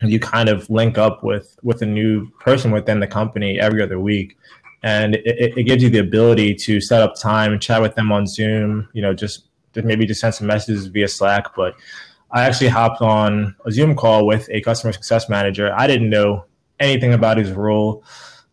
[0.00, 3.98] you kind of link up with with a new person within the company every other
[3.98, 4.36] week,
[4.82, 8.12] and it, it gives you the ability to set up time and chat with them
[8.12, 8.88] on Zoom.
[8.92, 11.74] You know, just maybe just send some messages via Slack, but
[12.30, 15.72] I actually hopped on a Zoom call with a customer success manager.
[15.74, 16.44] I didn't know
[16.78, 18.04] anything about his role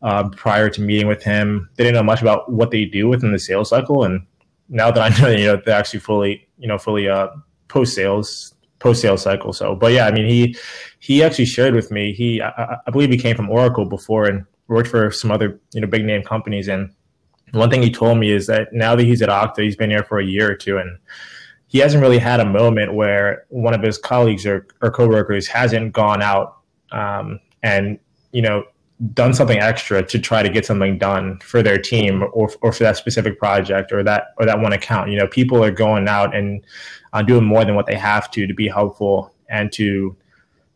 [0.02, 1.70] uh, prior to meeting with him.
[1.76, 4.26] They didn't know much about what they do within the sales cycle, and
[4.70, 7.28] now that I know, you know, they're actually fully, you know, fully uh,
[7.68, 9.54] post sales, post sales cycle.
[9.54, 10.56] So, but yeah, I mean, he
[11.00, 12.14] he actually shared with me.
[12.14, 15.82] He, I, I believe, he came from Oracle before and worked for some other, you
[15.82, 16.68] know, big name companies.
[16.68, 16.92] And
[17.52, 20.04] one thing he told me is that now that he's at Okta, he's been here
[20.04, 20.98] for a year or two, and
[21.68, 25.94] he hasn't really had a moment where one of his colleagues or, or coworkers hasn't
[25.94, 26.58] gone out
[26.92, 28.00] um, and
[28.32, 28.64] you know
[29.14, 32.84] done something extra to try to get something done for their team or, or for
[32.84, 36.34] that specific project or that or that one account you know people are going out
[36.34, 36.66] and
[37.12, 40.16] uh, doing more than what they have to to be helpful and to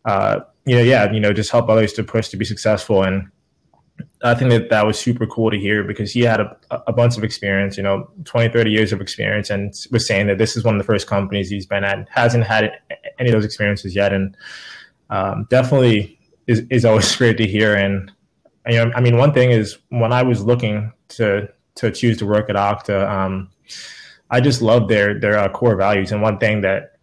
[0.05, 3.29] uh, you know yeah you know just help others to push to be successful and
[4.23, 6.57] I think that that was super cool to hear because he had a,
[6.87, 10.37] a bunch of experience, you know, 20, 30 years of experience and was saying that
[10.37, 12.71] this is one of the first companies he's been at, hasn't had
[13.17, 14.13] any of those experiences yet.
[14.13, 14.35] And
[15.09, 17.75] um, definitely is, is always great to hear.
[17.75, 18.11] And,
[18.67, 22.25] you know, I mean, one thing is when I was looking to, to choose to
[22.25, 23.49] work at Okta, um,
[24.29, 26.11] I just love their, their uh, core values.
[26.11, 26.97] And one thing that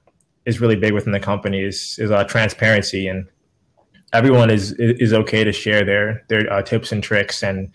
[0.44, 3.26] is really big within the company is, is uh, transparency and,
[4.12, 7.70] everyone is is okay to share their their uh, tips and tricks and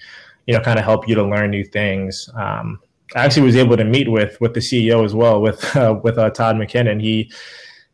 [0.47, 2.29] you know kind of help you to learn new things.
[2.35, 2.79] Um,
[3.15, 6.17] I actually was able to meet with with the CEO as well with uh, with
[6.17, 7.01] uh, Todd McKinnon.
[7.01, 7.31] He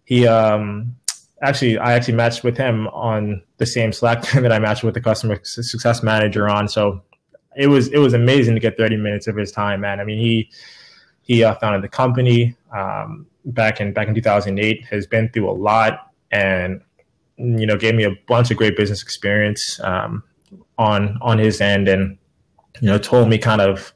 [0.06, 0.96] he um,
[1.42, 5.02] actually I actually matched with him on the same Slack that I matched with the
[5.02, 6.68] customer success manager on.
[6.68, 7.02] So
[7.56, 10.00] it was it was amazing to get 30 minutes of his time, man.
[10.00, 10.50] I mean he
[11.22, 14.86] he uh, founded the company um, back in back in 2008.
[14.86, 16.82] Has been through a lot and
[17.38, 20.24] you know, gave me a bunch of great business experience um,
[20.78, 22.18] on on his end, and
[22.82, 23.94] you know, told me kind of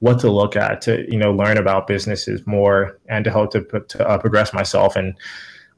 [0.00, 3.62] what to look at to you know learn about businesses more and to help to,
[3.88, 4.96] to uh, progress myself.
[4.96, 5.14] And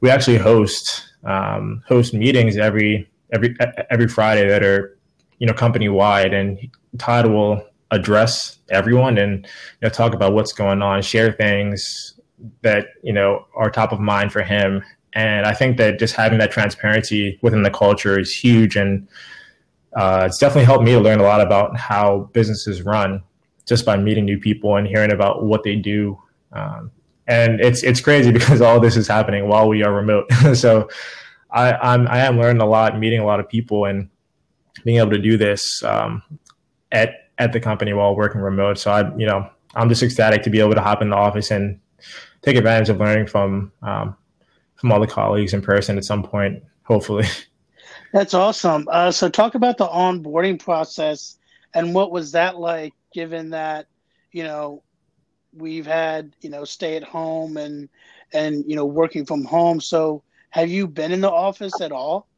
[0.00, 3.57] we actually host um, host meetings every every
[3.90, 4.98] every Friday that are
[5.38, 6.59] you know company wide, and
[6.98, 9.50] Todd will address everyone and you
[9.83, 12.18] know talk about what's going on, share things
[12.62, 14.83] that you know are top of mind for him
[15.14, 18.77] and I think that just having that transparency within the culture is huge.
[18.77, 19.09] And
[19.96, 23.22] uh, it's definitely helped me to learn a lot about how businesses run
[23.66, 26.18] just by meeting new people and hearing about what they do.
[26.53, 26.90] Um,
[27.27, 30.31] and it's it's crazy because all this is happening while we are remote.
[30.55, 30.88] so
[31.50, 34.11] I, I'm I am learning a lot, meeting a lot of people, and
[34.85, 36.22] being able to do this um,
[36.90, 38.79] at at the company while working remote.
[38.79, 41.53] So I you know I'm just ecstatic to be able to hop in the office
[41.53, 41.81] and
[42.42, 44.16] take advantage of learning from um,
[44.85, 47.25] from all the colleagues in person at some point, hopefully.
[48.12, 48.87] That's awesome.
[48.90, 51.38] Uh, so, talk about the onboarding process
[51.73, 53.87] and what was that like, given that
[54.31, 54.83] you know
[55.57, 57.88] we've had you know stay at home and
[58.35, 59.81] and you know working from home.
[59.81, 62.29] So, have you been in the office at all?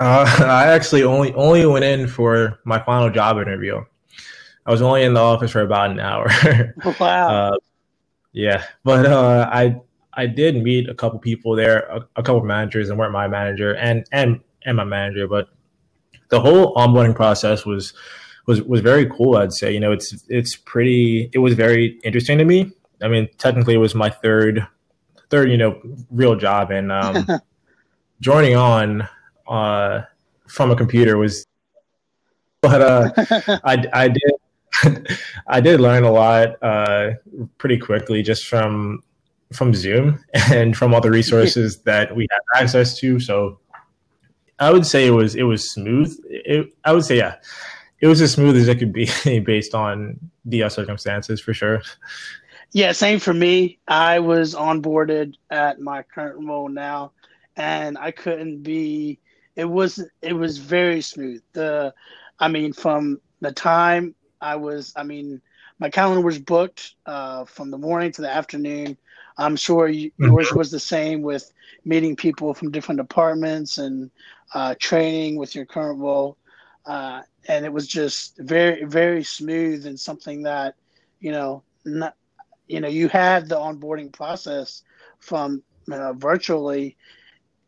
[0.00, 3.84] Uh, I actually only only went in for my final job interview.
[4.64, 6.30] I was only in the office for about an hour.
[6.98, 7.28] wow.
[7.28, 7.56] Uh,
[8.32, 9.82] yeah, but uh, I
[10.14, 13.74] I did meet a couple people there, a, a couple managers, and weren't my manager
[13.76, 15.48] and and and my manager, but
[16.30, 17.94] the whole onboarding process was
[18.46, 19.36] was was very cool.
[19.36, 21.30] I'd say, you know, it's it's pretty.
[21.32, 22.72] It was very interesting to me.
[23.02, 24.66] I mean, technically, it was my third
[25.30, 27.26] third, you know, real job, and um,
[28.20, 29.08] joining on
[29.48, 30.02] uh,
[30.48, 31.46] from a computer was.
[32.62, 33.10] But uh,
[33.64, 34.32] I I did
[35.46, 37.12] I did learn a lot uh,
[37.58, 39.02] pretty quickly just from
[39.52, 43.18] from Zoom and from all the resources that we have access to.
[43.20, 43.58] So
[44.58, 46.16] I would say it was it was smooth.
[46.28, 47.36] It, I would say yeah,
[48.00, 49.08] it was as smooth as it could be
[49.40, 51.82] based on the uh, circumstances for sure.
[52.72, 53.78] Yeah, same for me.
[53.88, 57.12] I was onboarded at my current role now,
[57.56, 59.18] and I couldn't be.
[59.56, 61.42] It was it was very smooth.
[61.52, 61.92] The,
[62.38, 65.42] I mean, from the time I was, I mean,
[65.80, 68.96] my calendar was booked uh, from the morning to the afternoon
[69.38, 70.24] I'm sure mm-hmm.
[70.24, 71.52] yours was the same with
[71.84, 74.10] meeting people from different departments and
[74.54, 76.36] uh, training with your current role.
[76.86, 80.74] Uh, and it was just very, very smooth and something that,
[81.20, 82.16] you know, not,
[82.66, 84.82] you know, you had the onboarding process
[85.18, 86.96] from uh, virtually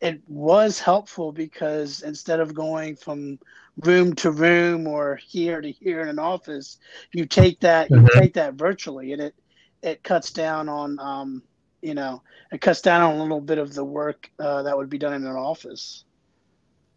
[0.03, 3.38] it was helpful because instead of going from
[3.85, 6.79] room to room or here to here in an office,
[7.12, 8.18] you take that you mm-hmm.
[8.18, 9.35] take that virtually, and it
[9.81, 11.42] it cuts down on um,
[11.83, 14.88] you know it cuts down on a little bit of the work uh, that would
[14.88, 16.05] be done in an office.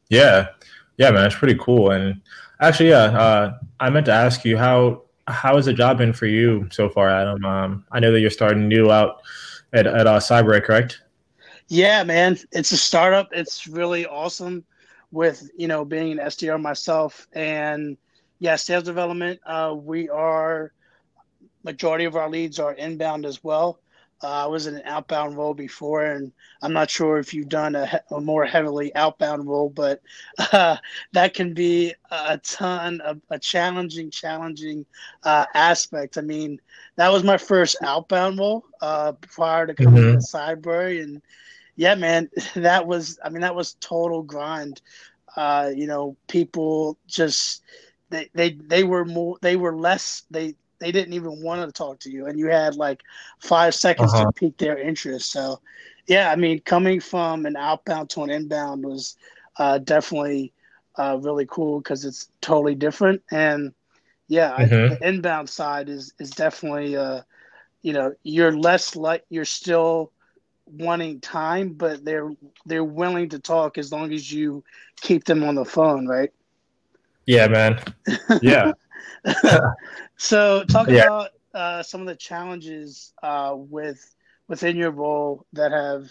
[0.10, 0.50] Yeah,
[0.98, 1.91] yeah, man, it's pretty cool.
[1.91, 2.21] And
[2.62, 6.28] actually, yeah, uh, I meant to ask you how how has the job been for
[6.28, 7.43] you so far, Adam?
[7.43, 9.21] Um, I know that you're starting new out
[9.74, 11.02] at at uh, Cyber, correct?
[11.67, 13.30] Yeah, man, it's a startup.
[13.32, 14.63] It's really awesome.
[15.12, 17.98] With you know being an SDR myself, and
[18.39, 19.39] yeah, sales development.
[19.45, 20.74] Uh, we are
[21.63, 23.80] majority of our leads are inbound as well.
[24.23, 27.75] Uh, I was in an outbound role before, and I'm not sure if you've done
[27.75, 30.01] a, a more heavily outbound role, but
[30.51, 30.78] uh,
[31.12, 34.86] that can be a ton of a challenging, challenging
[35.23, 36.17] uh, aspect.
[36.17, 36.62] I mean,
[36.95, 40.19] that was my first outbound role uh, prior to coming mm-hmm.
[40.19, 41.21] to Cyber, and
[41.75, 43.19] yeah, man, that was.
[43.23, 44.82] I mean, that was total grind.
[45.36, 47.63] Uh, you know, people just
[48.10, 51.99] they they they were more they were less they they didn't even want to talk
[51.99, 53.01] to you, and you had like
[53.39, 54.25] five seconds uh-huh.
[54.25, 55.31] to pique their interest.
[55.31, 55.59] So,
[56.07, 59.17] yeah, I mean, coming from an outbound to an inbound was
[59.57, 60.53] uh, definitely
[60.97, 63.21] uh, really cool because it's totally different.
[63.31, 63.73] And
[64.27, 64.93] yeah, mm-hmm.
[64.93, 67.21] I, the inbound side is is definitely, uh,
[67.81, 70.11] you know, you're less like you're still
[70.65, 72.31] wanting time, but they're
[72.65, 74.63] they're willing to talk as long as you
[75.01, 76.31] keep them on the phone, right?
[77.25, 77.79] Yeah, man.
[78.41, 78.71] Yeah.
[80.17, 81.06] so, talk yeah.
[81.06, 84.15] about uh, some of the challenges uh, with
[84.47, 86.10] within your role that have,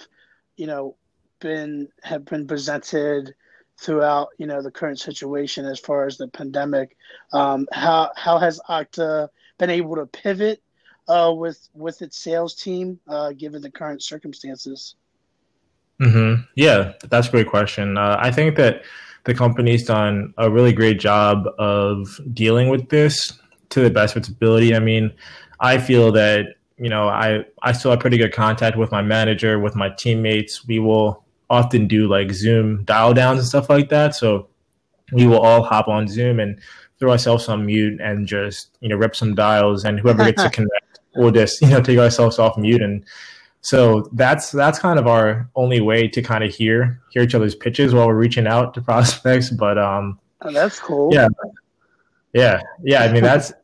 [0.57, 0.97] you know,
[1.41, 3.35] been have been presented
[3.79, 6.97] throughout, you know, the current situation as far as the pandemic.
[7.33, 10.63] Um, how how has Okta been able to pivot
[11.09, 14.97] uh, with with its sales team uh, given the current circumstances?
[16.01, 16.43] Mm-hmm.
[16.57, 17.97] Yeah, that's a great question.
[17.97, 18.83] Uh, I think that
[19.25, 23.33] the company's done a really great job of dealing with this
[23.75, 24.75] to the best of its ability.
[24.75, 25.13] I mean,
[25.61, 29.59] I feel that you know I I still have pretty good contact with my manager,
[29.59, 30.67] with my teammates.
[30.67, 34.15] We will often do like Zoom dial downs and stuff like that.
[34.15, 34.49] So
[35.13, 36.59] we will all hop on Zoom and
[36.99, 40.51] throw ourselves on mute and just you know rip some dials, and whoever gets to
[40.59, 43.05] connect, we'll just you know take ourselves off mute and
[43.65, 47.55] so that's that's kind of our only way to kind of hear hear each other's
[47.55, 49.49] pitches while we're reaching out to prospects.
[49.49, 51.13] But um, oh, that's cool.
[51.13, 51.29] Yeah,
[52.35, 53.05] yeah, yeah.
[53.05, 53.55] I mean, that's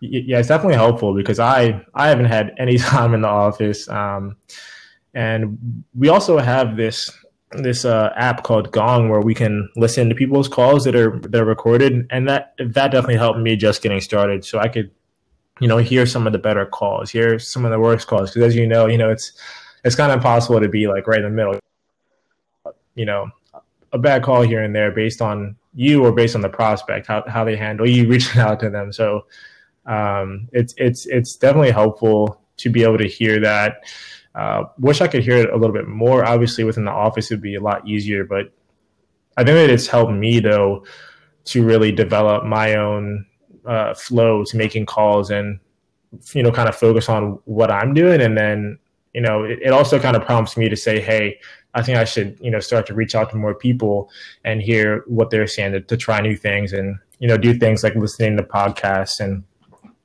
[0.00, 4.36] yeah, it's definitely helpful because I I haven't had any time in the office, um,
[5.14, 7.10] and we also have this
[7.52, 11.40] this uh, app called Gong where we can listen to people's calls that are that
[11.40, 14.44] are recorded, and that that definitely helped me just getting started.
[14.44, 14.90] So I could
[15.60, 18.30] you know, hear some of the better calls, hear some of the worst calls.
[18.30, 19.32] Because as you know, you know, it's
[19.84, 21.58] it's kind of impossible to be like right in the middle.
[22.94, 23.30] You know,
[23.92, 27.24] a bad call here and there based on you or based on the prospect, how
[27.28, 28.92] how they handle you reaching out to them.
[28.92, 29.26] So
[29.86, 33.84] um, it's it's it's definitely helpful to be able to hear that.
[34.34, 36.24] Uh, wish I could hear it a little bit more.
[36.24, 38.52] Obviously, within the office, it'd be a lot easier, but
[39.36, 40.84] I think that it's helped me though
[41.46, 43.26] to really develop my own
[43.66, 45.58] uh, flow to making calls and
[46.32, 48.78] you know kind of focus on what I'm doing, and then
[49.12, 51.38] you know it, it also kind of prompts me to say, hey,
[51.74, 54.10] I think I should you know start to reach out to more people
[54.44, 57.82] and hear what they're saying to, to try new things and you know do things
[57.82, 59.44] like listening to podcasts and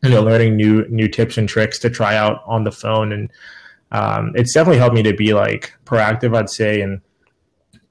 [0.04, 3.32] you know learning new new tips and tricks to try out on the phone and
[3.92, 7.02] um, it's definitely helped me to be like proactive i'd say and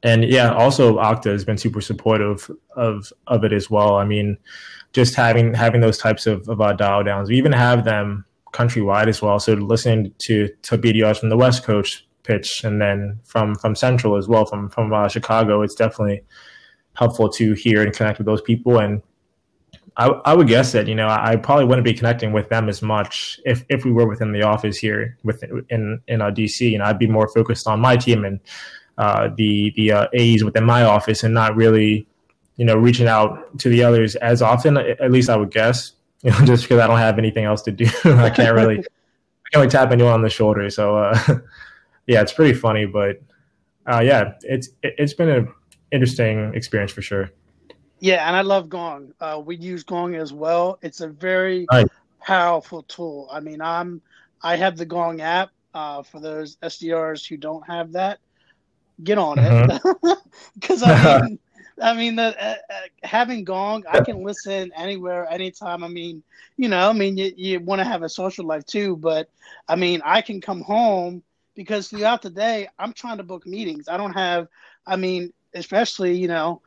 [0.02, 4.38] and yeah also okta has been super supportive of of it as well i mean
[4.92, 7.28] just having having those types of, of uh, dial downs.
[7.28, 9.38] We even have them countrywide as well.
[9.38, 14.16] So listening to to BDRs from the West Coast pitch, and then from from Central
[14.16, 16.22] as well, from from uh, Chicago, it's definitely
[16.94, 18.78] helpful to hear and connect with those people.
[18.78, 19.02] And
[19.98, 22.80] I, I would guess that you know I probably wouldn't be connecting with them as
[22.80, 26.70] much if, if we were within the office here within in in uh, DC.
[26.70, 28.40] You know, I'd be more focused on my team and
[28.96, 32.06] uh, the the uh, A's within my office, and not really
[32.58, 34.76] you know, reaching out to the others as often.
[34.76, 37.72] At least I would guess, you know, just because I don't have anything else to
[37.72, 37.86] do.
[38.04, 40.68] I can't really, I can't really tap anyone on the shoulder.
[40.68, 41.38] So, uh,
[42.06, 43.22] yeah, it's pretty funny, but
[43.90, 45.48] uh, yeah, it's it's been an
[45.92, 47.30] interesting experience for sure.
[48.00, 49.12] Yeah, and I love Gong.
[49.20, 50.78] Uh, we use Gong as well.
[50.82, 51.86] It's a very nice.
[52.20, 53.28] powerful tool.
[53.30, 54.00] I mean, I'm
[54.42, 55.50] I have the Gong app.
[55.74, 58.18] Uh, for those SDRs who don't have that,
[59.04, 60.06] get on mm-hmm.
[60.08, 60.18] it
[60.54, 61.38] because I mean
[61.80, 65.84] I mean, the, uh, uh, having Gong, I can listen anywhere, anytime.
[65.84, 66.22] I mean,
[66.56, 69.30] you know, I mean, you, you want to have a social life too, but
[69.68, 71.22] I mean, I can come home
[71.54, 73.88] because throughout the day I'm trying to book meetings.
[73.88, 74.48] I don't have,
[74.86, 76.62] I mean, especially you know,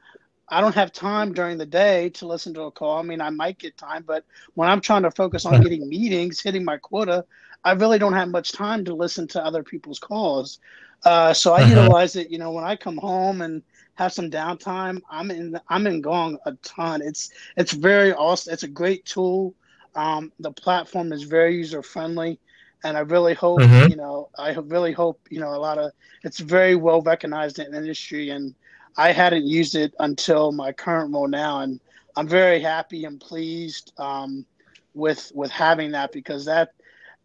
[0.52, 3.00] I don't have time during the day to listen to a call.
[3.00, 4.26] I mean, I might get time, but
[4.56, 7.26] when I'm trying to focus on getting meetings, hitting my quota,
[7.64, 10.60] I really don't have much time to listen to other people's calls.
[11.06, 11.70] Uh, so I uh-huh.
[11.70, 12.30] utilize it.
[12.30, 13.64] You know, when I come home and
[13.96, 17.02] have some downtime, I'm in I'm in Gong a ton.
[17.02, 18.54] It's it's very awesome.
[18.54, 19.54] It's a great tool.
[19.96, 22.40] Um, the platform is very user friendly,
[22.84, 23.90] and I really hope mm-hmm.
[23.90, 25.92] you know I really hope you know a lot of
[26.24, 28.54] it's very well recognized in the industry, and
[28.98, 31.80] I hadn't used it until my current role now, and
[32.16, 34.46] I'm very happy and pleased um,
[34.94, 36.74] with with having that because that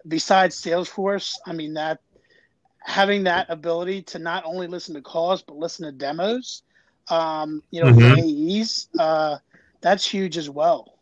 [0.07, 2.01] besides Salesforce, I mean that
[2.81, 6.63] having that ability to not only listen to calls but listen to demos,
[7.09, 8.61] um, you know, mm-hmm.
[8.61, 9.39] AEs, uh,
[9.81, 10.99] that's huge as well.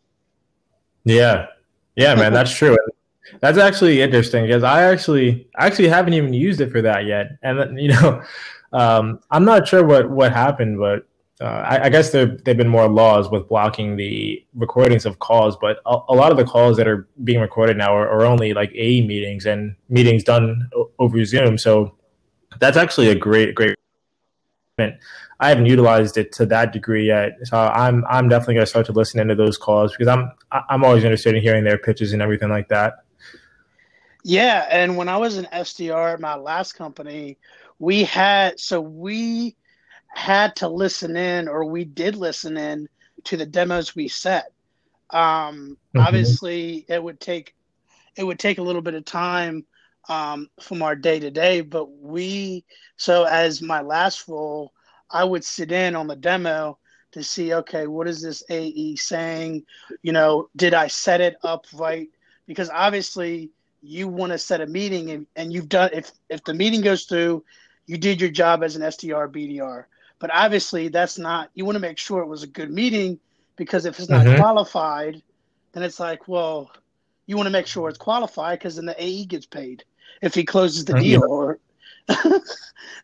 [1.03, 1.47] Yeah,
[1.95, 2.75] yeah, man, that's true.
[3.39, 7.79] That's actually interesting because I actually actually haven't even used it for that yet, and
[7.79, 8.23] you know,
[8.73, 11.07] um, I'm not sure what what happened, but
[11.41, 15.57] uh, I, I, guess there there've been more laws with blocking the recordings of calls,
[15.59, 18.53] but a, a lot of the calls that are being recorded now are, are, only
[18.53, 21.57] like A meetings and meetings done over Zoom.
[21.57, 21.93] So
[22.59, 23.75] that's actually a great great.
[24.77, 28.85] I haven't utilized it to that degree yet, so I'm I'm definitely going to start
[28.85, 30.31] to listen into those calls because I'm
[30.69, 33.04] I'm always interested in hearing their pitches and everything like that.
[34.27, 37.37] Yeah, and when I was an SDR at my last company,
[37.77, 39.55] we had so we
[40.07, 42.89] had to listen in, or we did listen in
[43.25, 44.51] to the demos we set.
[45.11, 45.99] Um, mm-hmm.
[45.99, 47.53] Obviously, it would take
[48.15, 49.63] it would take a little bit of time
[50.09, 52.65] um, from our day to day, but we
[52.97, 54.73] so as my last role,
[55.11, 56.79] I would sit in on the demo
[57.11, 59.67] to see okay, what is this AE saying?
[60.01, 62.09] You know, did I set it up right?
[62.47, 63.51] Because obviously,
[63.85, 67.05] you want to set a meeting and, and you've done if if the meeting goes
[67.05, 67.43] through,
[67.85, 69.85] you did your job as an SDR BDR.
[70.19, 71.49] But obviously, that's not.
[71.53, 73.19] You want to make sure it was a good meeting
[73.57, 74.39] because if it's not mm-hmm.
[74.39, 75.21] qualified,
[75.73, 76.71] then it's like, well,
[77.25, 79.83] you want to make sure it's qualified because then the AE gets paid
[80.21, 81.01] if he closes the mm-hmm.
[81.01, 81.23] deal.
[81.23, 81.59] Or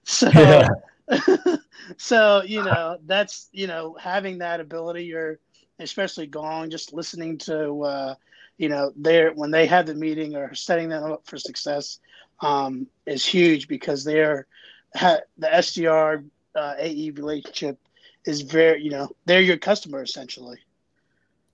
[0.04, 0.68] so, yeah.
[1.98, 5.40] so you know, that's you know having that ability, or
[5.80, 7.84] especially Gong, just listening to.
[7.84, 8.16] Uh,
[8.62, 11.98] you know, they're when they have the meeting or setting them up for success
[12.42, 14.46] um, is huge because they're
[14.94, 16.24] the SDR
[16.56, 17.80] uh, AE relationship
[18.26, 20.60] is very, you know, they're your customer essentially.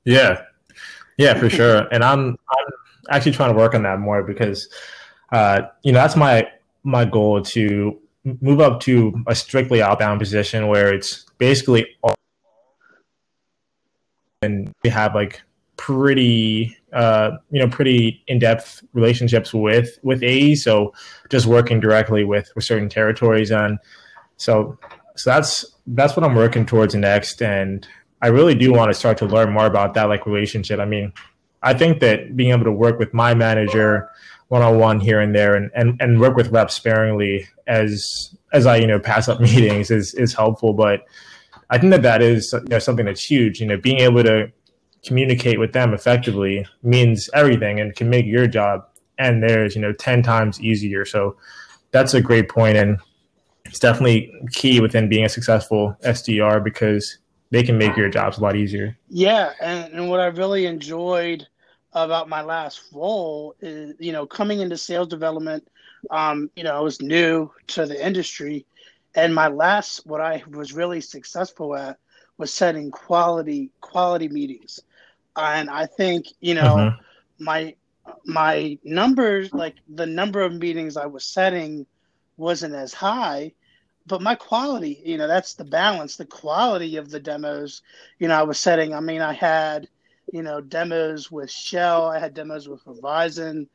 [0.03, 0.41] Yeah,
[1.18, 1.88] yeah, for sure.
[1.93, 2.68] And I'm I'm
[3.10, 4.68] actually trying to work on that more because,
[5.32, 6.45] uh, you know, that's my
[6.84, 7.97] my goal to
[8.41, 12.16] move up to a strictly outbound position where it's basically all
[14.41, 15.41] and we have like
[15.78, 20.94] pretty uh, you know pretty in-depth relationships with with AE so
[21.30, 23.78] just working directly with with certain territories and
[24.38, 24.78] so
[25.18, 27.88] so that's that's what I'm working towards next, and
[28.22, 30.80] I really do want to start to learn more about that like relationship.
[30.80, 31.12] I mean,
[31.64, 34.10] I think that being able to work with my manager
[34.50, 38.66] one on one here and there, and, and and work with reps sparingly as as
[38.66, 40.74] I you know pass up meetings is is helpful.
[40.74, 41.02] But
[41.70, 43.60] I think that that is you know, something that's huge.
[43.60, 44.52] You know, being able to
[45.06, 48.86] communicate with them effectively means everything and can make your job
[49.20, 51.06] and theirs you know ten times easier.
[51.06, 51.38] So
[51.91, 53.00] that's a great point, and
[53.66, 57.18] it's definitely key within being a successful SDR because
[57.52, 58.98] they can make your jobs a lot easier.
[59.10, 61.48] Yeah, and, and what I really enjoyed
[61.93, 65.68] about my last role is, you know, coming into sales development,
[66.12, 68.66] um, you know, I was new to the industry,
[69.16, 71.98] and my last what I was really successful at
[72.38, 74.80] was setting quality quality meetings,
[75.38, 77.44] and I think you know mm-hmm.
[77.44, 77.76] my
[78.26, 81.86] my numbers like the number of meetings I was setting
[82.38, 83.54] wasn't as high,
[84.06, 86.16] but my quality, you know, that's the balance.
[86.16, 87.82] The quality of the demos,
[88.20, 88.94] you know, I was setting.
[88.94, 89.88] I mean, I had,
[90.32, 92.06] you know, demos with Shell.
[92.06, 93.68] I had demos with Verizon.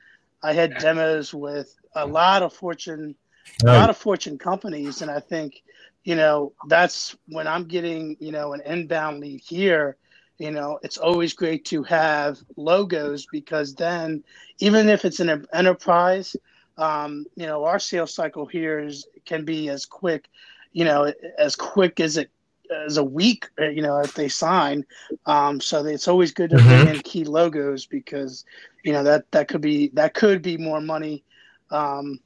[0.43, 3.15] I had demos with a lot of Fortune,
[3.63, 5.63] a lot of Fortune companies, and I think,
[6.05, 9.97] you know, that's when I'm getting, you know, an inbound lead here.
[10.43, 14.25] You know, it's always great to have logos because then,
[14.59, 16.35] even if it's an enterprise,
[16.77, 20.27] um, you know, our sales cycle here is can be as quick,
[20.73, 22.29] you know, as quick as it
[22.73, 24.85] as a week, uh, you know, if they sign.
[25.27, 26.85] Um, so it's always good to mm-hmm.
[26.87, 28.45] bring in key logos because,
[28.83, 31.23] you know, that that could be that could be more money,
[31.71, 32.19] um,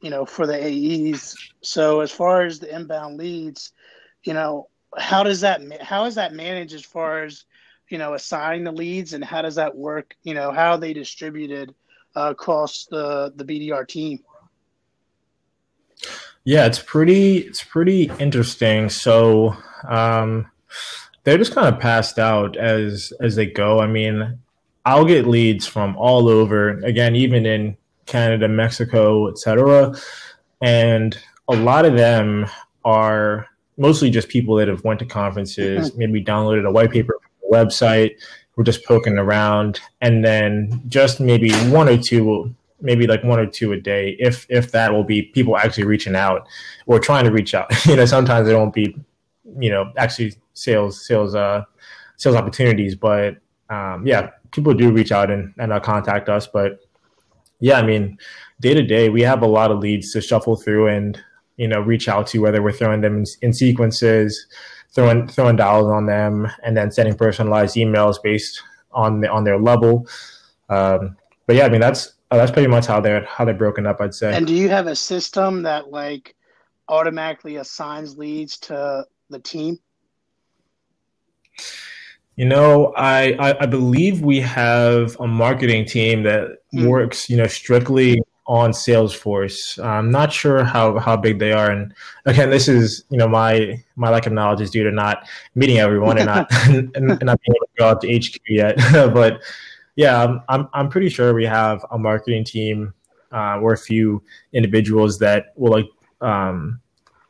[0.00, 1.34] you know, for the AEs.
[1.62, 3.72] So as far as the inbound leads,
[4.22, 7.44] you know, how does that how is that managed as far as
[7.90, 10.16] you know assign the leads and how does that work?
[10.22, 11.74] You know, how are they distributed?
[12.16, 14.20] uh, across the the BDR team?
[16.44, 18.88] Yeah, it's pretty it's pretty interesting.
[18.88, 19.56] So
[19.88, 20.50] um,
[21.24, 23.80] they're just kind of passed out as as they go.
[23.80, 24.38] I mean,
[24.84, 26.78] I'll get leads from all over.
[26.80, 27.76] Again, even in
[28.06, 29.94] Canada, Mexico, etc.
[30.62, 31.18] And
[31.48, 32.46] a lot of them
[32.84, 35.98] are mostly just people that have went to conferences, mm-hmm.
[35.98, 37.18] maybe downloaded a white paper
[37.50, 38.12] website,
[38.56, 43.46] we're just poking around, and then just maybe one or two maybe like one or
[43.46, 46.46] two a day, if if that will be people actually reaching out
[46.86, 47.70] or trying to reach out.
[47.86, 48.96] you know, sometimes it won't be,
[49.58, 51.64] you know, actually sales sales uh
[52.16, 53.36] sales opportunities, but
[53.68, 56.46] um, yeah, people do reach out and and uh, contact us.
[56.46, 56.80] But
[57.60, 58.18] yeah, I mean,
[58.60, 61.20] day to day, we have a lot of leads to shuffle through and
[61.56, 64.46] you know reach out to, whether we're throwing them in, in sequences.
[64.96, 69.58] Throwing throwing dials on them and then sending personalized emails based on the, on their
[69.58, 70.08] level.
[70.68, 71.16] Um,
[71.46, 74.00] but yeah, I mean that's Oh, that's pretty much how they're how they're broken up.
[74.00, 74.34] I'd say.
[74.34, 76.34] And do you have a system that like
[76.88, 79.78] automatically assigns leads to the team?
[82.34, 86.86] You know, I, I, I believe we have a marketing team that mm.
[86.86, 89.82] works, you know, strictly on Salesforce.
[89.84, 91.70] I'm not sure how, how big they are.
[91.70, 91.92] And
[92.26, 95.78] again, this is, you know, my, my lack of knowledge is due to not meeting
[95.78, 98.76] everyone and not, and, and not being able to go out to HQ yet.
[99.12, 99.40] but
[99.96, 102.92] yeah, I'm I'm pretty sure we have a marketing team
[103.32, 104.22] uh, or a few
[104.52, 105.88] individuals that will like
[106.20, 106.80] um,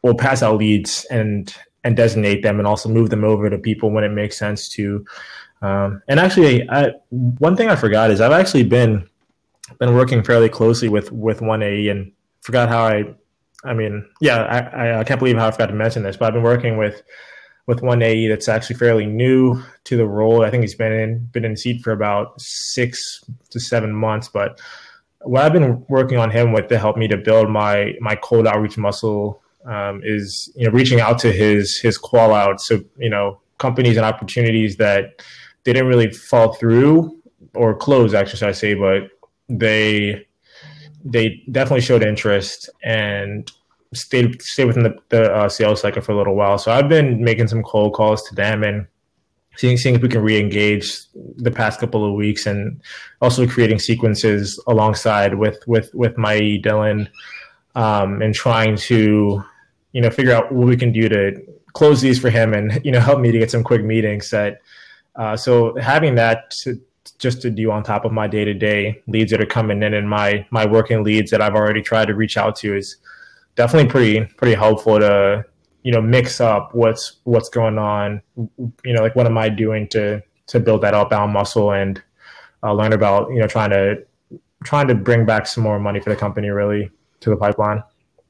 [0.03, 1.55] will pass out leads and
[1.85, 5.07] and designate them and also move them over to people when it makes sense to.
[5.62, 9.09] Um, and actually, I, one thing I forgot is I've actually been
[9.79, 13.14] been working fairly closely with with one AE and forgot how I.
[13.64, 16.35] I mean, yeah, I, I can't believe how I forgot to mention this, but I've
[16.35, 17.03] been working with
[17.67, 20.45] with one AE that's actually fairly new to the role.
[20.45, 24.29] I think he's been in been in seat for about six to seven months.
[24.29, 24.61] But
[25.23, 28.47] what I've been working on him with to help me to build my my cold
[28.47, 32.61] outreach muscle um, is you know reaching out to his his call out.
[32.61, 35.23] So you know companies and opportunities that
[35.64, 37.21] they didn't really fall through
[37.55, 39.09] or close, actually, should I say, but
[39.49, 40.27] they
[41.05, 43.51] they definitely showed interest and
[43.95, 46.59] stayed stayed within the, the uh, sales cycle for a little while.
[46.59, 48.87] So I've been making some cold calls to them and
[49.57, 50.99] seeing seeing if we can re-engage
[51.37, 52.81] the past couple of weeks, and
[53.21, 57.09] also creating sequences alongside with with with my Dylan,
[57.75, 59.43] um, and trying to
[59.93, 61.41] you know figure out what we can do to
[61.73, 64.61] close these for him, and you know help me to get some quick meetings set.
[65.15, 66.79] Uh, so having that to,
[67.13, 69.95] just to do on top of my day to day leads that are coming in
[69.95, 72.97] and my my working leads that I've already tried to reach out to is
[73.55, 75.45] definitely pretty pretty helpful to
[75.83, 78.21] you know mix up what's what's going on
[78.85, 82.03] you know like what am i doing to to build that outbound muscle and
[82.63, 84.05] uh, learn about you know trying to
[84.65, 86.91] trying to bring back some more money for the company really
[87.21, 87.83] to the pipeline.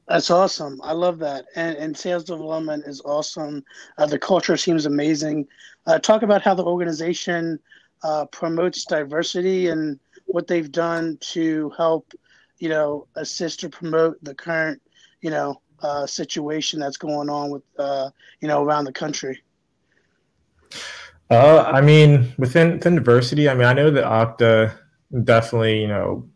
[0.07, 0.79] That's awesome.
[0.83, 1.45] I love that.
[1.55, 3.63] And, and sales development is awesome.
[3.97, 5.47] Uh, the culture seems amazing.
[5.85, 7.59] Uh, talk about how the organization
[8.03, 12.13] uh, promotes diversity and what they've done to help
[12.59, 14.81] you know assist or promote the current
[15.21, 18.09] you know, uh, situation that's going on with, uh,
[18.41, 19.41] you know, around the country?
[21.29, 24.73] Uh, I mean, within, within diversity, I mean, I know that Okta
[25.23, 26.27] definitely, you know,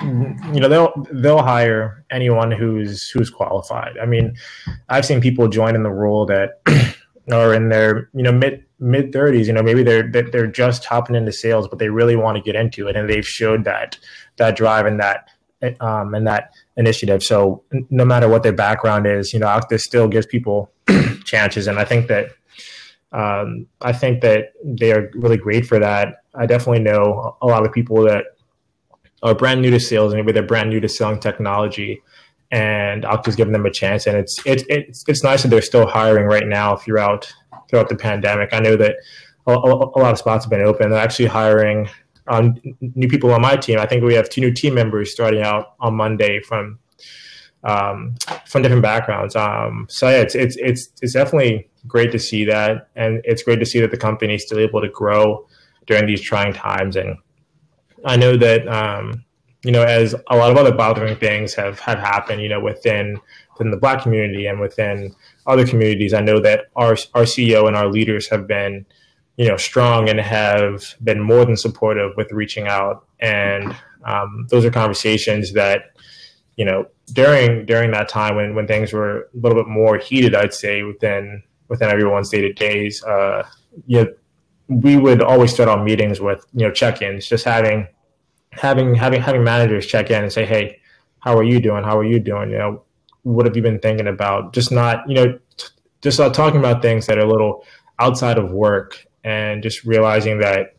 [0.00, 3.96] you know they'll they'll hire anyone who's who's qualified.
[4.02, 4.34] I mean,
[4.88, 6.60] I've seen people join in the role that
[7.32, 9.46] are in their you know mid mid thirties.
[9.46, 12.56] You know, maybe they're they're just hopping into sales, but they really want to get
[12.56, 13.98] into it, and they've showed that
[14.36, 15.28] that drive and that
[15.80, 17.22] um, and that initiative.
[17.22, 20.70] So no matter what their background is, you know, Okta still gives people
[21.24, 22.28] chances, and I think that
[23.12, 26.24] um, I think that they are really great for that.
[26.34, 28.24] I definitely know a lot of people that
[29.22, 32.02] are brand new to sales, maybe they're brand new to selling technology,
[32.50, 34.06] and Okta's giving them a chance.
[34.06, 37.32] And it's it's it's it's nice that they're still hiring right now throughout
[37.68, 38.50] throughout the pandemic.
[38.52, 38.96] I know that
[39.46, 40.90] a, a, lot of spots have been open.
[40.90, 41.88] They're actually hiring
[42.28, 43.78] um, new people on my team.
[43.78, 46.78] I think we have two new team members starting out on Monday from
[47.64, 48.14] um,
[48.46, 49.36] from different backgrounds.
[49.36, 53.60] Um, so yeah, it's it's it's it's definitely great to see that, and it's great
[53.60, 55.46] to see that the company is still able to grow
[55.86, 56.96] during these trying times.
[56.96, 57.16] And
[58.04, 59.24] I know that um,
[59.64, 63.18] you know, as a lot of other bothering things have have happened, you know, within
[63.52, 65.14] within the Black community and within
[65.46, 68.86] other communities, I know that our our CEO and our leaders have been
[69.36, 73.06] you know strong and have been more than supportive with reaching out.
[73.20, 73.74] And
[74.04, 75.96] um, those are conversations that
[76.56, 80.36] you know during during that time when when things were a little bit more heated
[80.36, 83.42] i'd say within within everyone's day to days uh
[83.86, 84.12] you know,
[84.68, 87.88] we would always start our meetings with you know check-ins just having
[88.52, 90.78] having having having managers check in and say hey
[91.24, 91.82] how are you doing?
[91.82, 92.50] How are you doing?
[92.50, 92.83] You know
[93.24, 94.54] what have you been thinking about?
[94.54, 95.68] Just not, you know, t-
[96.02, 97.64] just uh, talking about things that are a little
[97.98, 100.76] outside of work and just realizing that,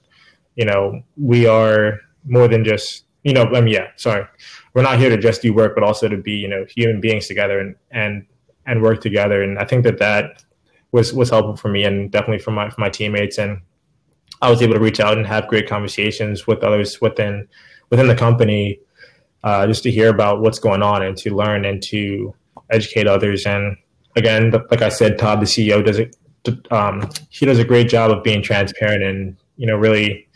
[0.55, 4.25] you know, we are more than just, you know, I mean, yeah, sorry.
[4.73, 7.27] We're not here to just do work, but also to be, you know, human beings
[7.27, 8.25] together and, and,
[8.67, 9.41] and work together.
[9.41, 10.43] And I think that that
[10.91, 13.39] was, was helpful for me and definitely for my, for my teammates.
[13.39, 13.61] And
[14.41, 17.47] I was able to reach out and have great conversations with others within,
[17.89, 18.79] within the company
[19.45, 22.33] uh, just to hear about what's going on and to learn and to
[22.71, 23.45] educate others.
[23.45, 23.77] And
[24.15, 26.17] again, like I said, Todd, the CEO, does it.
[26.71, 30.27] Um, he does a great job of being transparent and you know really,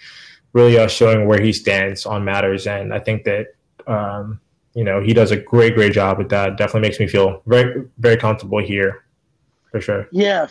[0.54, 2.68] really uh, showing where he stands on matters.
[2.68, 3.48] And I think that
[3.88, 4.40] um,
[4.76, 6.58] you know he does a great, great job with that.
[6.58, 9.04] Definitely makes me feel very, very comfortable here,
[9.72, 10.08] for sure.
[10.12, 10.48] Yeah,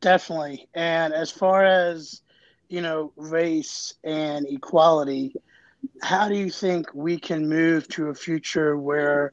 [0.00, 0.68] definitely.
[0.74, 2.20] And as far as
[2.68, 5.34] you know, race and equality
[6.02, 9.32] how do you think we can move to a future where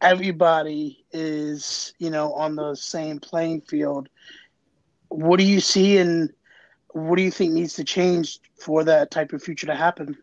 [0.00, 4.08] everybody is, you know, on the same playing field?
[5.08, 6.30] What do you see and
[6.92, 10.16] what do you think needs to change for that type of future to happen?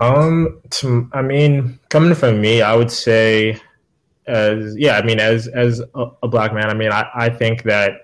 [0.00, 3.60] Um, to, I mean, coming from me, I would say,
[4.26, 7.62] as yeah, I mean, as as a, a black man, I mean, I, I think
[7.64, 8.02] that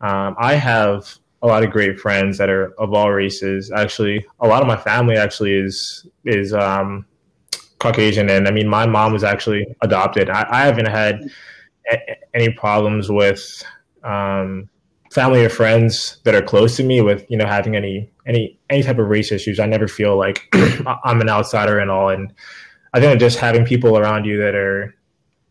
[0.00, 3.70] um, I have a lot of great friends that are of all races.
[3.70, 7.04] Actually, a lot of my family actually is is um,
[7.78, 10.30] Caucasian, and I mean, my mom was actually adopted.
[10.30, 11.30] I, I haven't had
[11.92, 13.62] a- any problems with
[14.02, 14.70] um,
[15.12, 18.82] family or friends that are close to me with you know having any any any
[18.82, 19.60] type of race issues.
[19.60, 20.48] I never feel like
[21.04, 22.32] I'm an outsider and all, and
[22.94, 24.94] I think just having people around you that are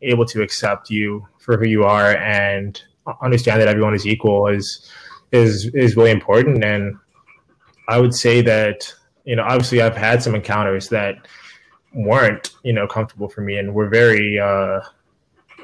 [0.02, 2.82] able to accept you for who you are and
[3.22, 4.90] understand that everyone is equal is
[5.34, 6.64] is is really important.
[6.64, 6.96] And
[7.90, 8.94] I would say that
[9.26, 11.28] you know obviously I've had some encounters that
[11.94, 14.80] weren't you know comfortable for me and were very uh,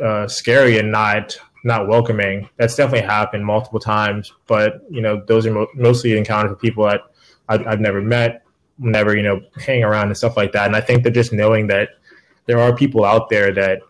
[0.03, 2.49] uh, scary and not not welcoming.
[2.57, 4.33] That's definitely happened multiple times.
[4.47, 7.01] But you know those are mo- mostly encounters with people that
[7.47, 8.43] I've, I've never met,
[8.79, 10.65] never you know hang around and stuff like that.
[10.65, 11.89] And I think that just knowing that
[12.47, 13.81] there are people out there that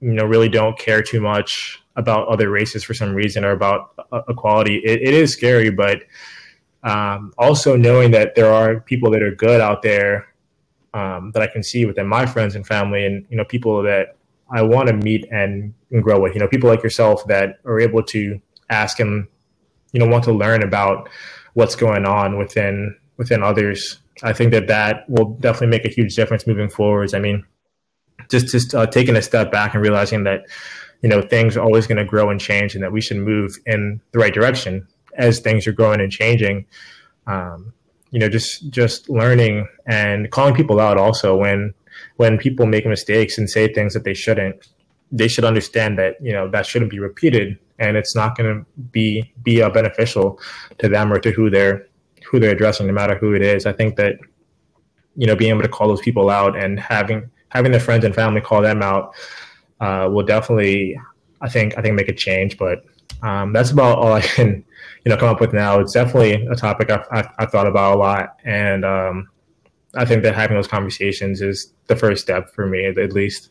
[0.00, 3.94] you know really don't care too much about other races for some reason or about
[4.28, 4.76] equality.
[4.78, 6.02] It, it is scary, but
[6.82, 10.26] um, also knowing that there are people that are good out there
[10.92, 14.16] um, that I can see within my friends and family, and you know people that
[14.50, 16.34] I want to meet and, and grow with.
[16.34, 18.40] You know, people like yourself that are able to
[18.70, 19.26] ask and
[19.92, 21.08] you know want to learn about
[21.54, 23.98] what's going on within within others.
[24.22, 27.14] I think that that will definitely make a huge difference moving forwards.
[27.14, 27.44] I mean,
[28.30, 30.42] just just uh, taking a step back and realizing that
[31.04, 33.58] you know things are always going to grow and change, and that we should move
[33.66, 34.88] in the right direction
[35.18, 36.64] as things are growing and changing.
[37.26, 37.74] Um,
[38.10, 41.74] you know, just just learning and calling people out also when
[42.16, 44.68] when people make mistakes and say things that they shouldn't.
[45.12, 48.66] They should understand that you know that shouldn't be repeated, and it's not going to
[48.90, 50.40] be be uh, beneficial
[50.78, 51.86] to them or to who they're
[52.30, 53.66] who they're addressing, no matter who it is.
[53.66, 54.16] I think that
[55.16, 58.14] you know being able to call those people out and having having their friends and
[58.14, 59.14] family call them out
[59.84, 60.98] uh, will definitely,
[61.42, 62.56] I think, I think make a change.
[62.56, 62.84] But
[63.22, 64.64] um, that's about all I can,
[65.04, 65.78] you know, come up with now.
[65.78, 69.28] It's definitely a topic I've, I've, thought about a lot, and um,
[69.94, 73.50] I think that having those conversations is the first step for me, at least.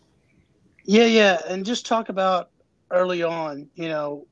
[0.86, 2.50] Yeah, yeah, and just talk about
[2.90, 4.26] early on, you know,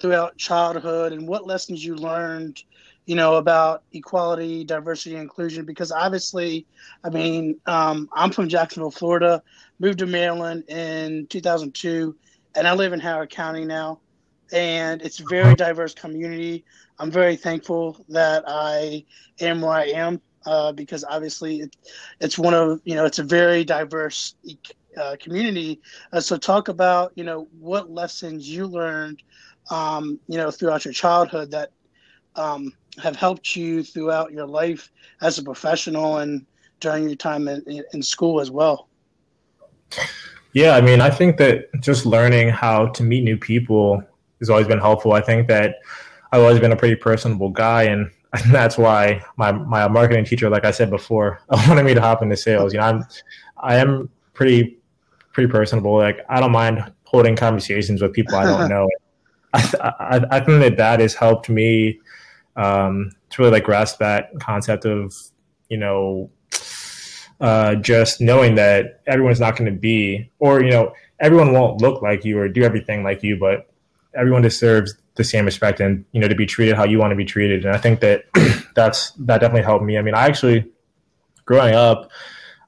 [0.00, 2.62] throughout childhood and what lessons you learned
[3.06, 5.64] you know, about equality, diversity, inclusion.
[5.64, 6.66] Because obviously,
[7.02, 9.42] I mean, um, I'm from Jacksonville, Florida,
[9.78, 12.16] moved to Maryland in 2002,
[12.54, 14.00] and I live in Howard County now.
[14.52, 16.64] And it's a very diverse community.
[16.98, 19.04] I'm very thankful that I
[19.40, 21.76] am where I am uh, because obviously it,
[22.20, 24.34] it's one of, you know, it's a very diverse
[24.96, 25.80] uh, community.
[26.12, 29.22] Uh, so talk about, you know, what lessons you learned,
[29.70, 31.70] um, you know, throughout your childhood that
[32.36, 34.90] um, have helped you throughout your life
[35.22, 36.46] as a professional and
[36.80, 38.88] during your time in, in school as well?
[40.52, 44.02] Yeah, I mean, I think that just learning how to meet new people
[44.40, 45.12] has always been helpful.
[45.12, 45.76] I think that
[46.30, 48.10] I've always been a pretty personable guy, and
[48.50, 52.36] that's why my my marketing teacher, like I said before, wanted me to hop into
[52.36, 52.72] sales.
[52.72, 53.04] You know, I'm
[53.58, 54.78] I am pretty
[55.32, 55.96] pretty personable.
[55.96, 58.88] Like I don't mind holding conversations with people I don't know.
[59.54, 62.00] I, I, I think that that has helped me
[62.56, 65.14] um, to really like grasp that concept of
[65.68, 66.30] you know
[67.40, 72.02] uh, just knowing that everyone's not going to be or you know everyone won't look
[72.02, 73.68] like you or do everything like you but
[74.14, 77.16] everyone deserves the same respect and you know to be treated how you want to
[77.16, 78.24] be treated and i think that
[78.74, 80.64] that's that definitely helped me i mean i actually
[81.44, 82.10] growing up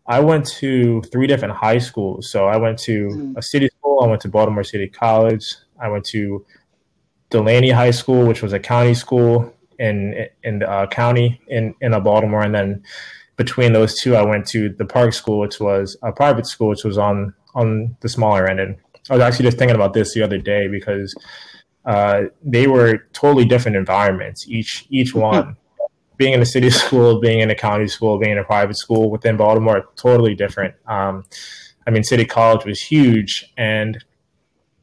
[0.06, 2.28] I went to three different high schools.
[2.30, 3.36] So I went to mm.
[3.36, 6.44] a city school, I went to Baltimore City College, I went to
[7.30, 11.94] Dulaney High School, which was a county school in in the uh, county in in
[11.94, 12.82] a Baltimore, and then
[13.36, 16.84] between those two, I went to the Park School, which was a private school, which
[16.84, 18.60] was on on the smaller end.
[18.60, 18.76] And
[19.10, 21.14] I was actually just thinking about this the other day because
[21.84, 24.48] uh, they were totally different environments.
[24.48, 25.20] Each each hmm.
[25.20, 25.56] one,
[26.16, 29.10] being in a city school, being in a county school, being in a private school
[29.10, 30.74] within Baltimore, totally different.
[30.86, 31.24] Um,
[31.86, 34.02] I mean, City College was huge, and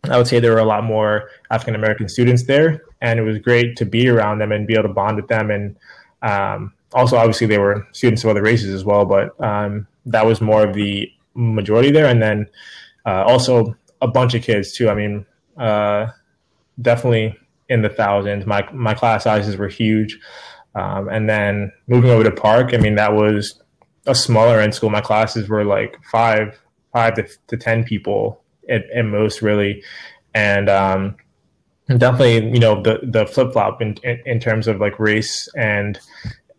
[0.03, 3.39] I would say there were a lot more African American students there, and it was
[3.39, 5.49] great to be around them and be able to bond with them.
[5.49, 5.77] And
[6.21, 10.41] um, also, obviously, they were students of other races as well, but um, that was
[10.41, 12.05] more of the majority there.
[12.05, 12.47] And then
[13.05, 14.89] uh, also a bunch of kids too.
[14.89, 15.25] I mean,
[15.57, 16.07] uh,
[16.81, 17.37] definitely
[17.69, 18.45] in the thousands.
[18.45, 20.19] My my class sizes were huge.
[20.75, 23.61] Um, and then moving over to Park, I mean, that was
[24.07, 24.89] a smaller end school.
[24.89, 26.59] My classes were like five
[26.93, 29.83] five to, to ten people at, at most really,
[30.33, 31.15] and um,
[31.87, 35.99] definitely you know the the flip flop in, in, in terms of like race and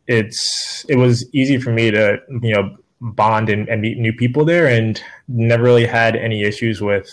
[0.07, 4.45] it's it was easy for me to you know bond and, and meet new people
[4.45, 7.11] there and never really had any issues with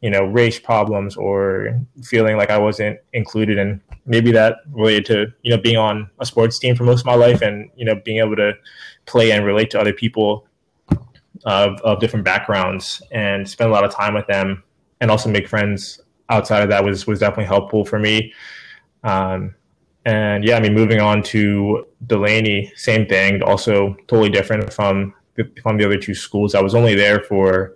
[0.00, 5.26] you know race problems or feeling like I wasn't included and maybe that related to
[5.42, 7.94] you know being on a sports team for most of my life and you know
[8.04, 8.52] being able to
[9.06, 10.46] play and relate to other people
[11.44, 14.62] of, of different backgrounds and spend a lot of time with them
[15.00, 18.32] and also make friends outside of that was was definitely helpful for me.
[19.04, 19.54] Um,
[20.04, 25.14] and yeah, I mean, moving on to Dulaney, same thing, also totally different from
[25.62, 26.54] from the other two schools.
[26.54, 27.74] I was only there for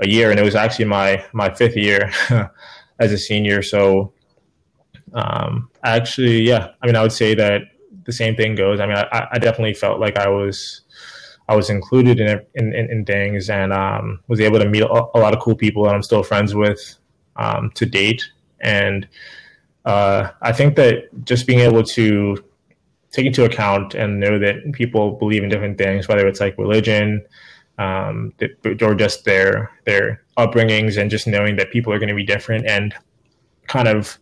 [0.00, 2.10] a year, and it was actually my my fifth year
[2.98, 3.62] as a senior.
[3.62, 4.12] So,
[5.12, 7.62] um, actually, yeah, I mean, I would say that
[8.04, 8.80] the same thing goes.
[8.80, 10.82] I mean, I, I definitely felt like I was
[11.48, 14.86] I was included in in, in, in things and um, was able to meet a,
[14.86, 16.96] a, lot of cool people that I'm still friends with
[17.36, 18.30] um, to date.
[18.60, 19.06] And
[19.86, 22.44] uh, I think that just being able to
[23.12, 27.24] take into account and know that people believe in different things, whether it's like religion
[27.78, 28.34] um,
[28.82, 32.66] or just their their upbringings, and just knowing that people are going to be different
[32.66, 32.94] and
[33.68, 34.18] kind of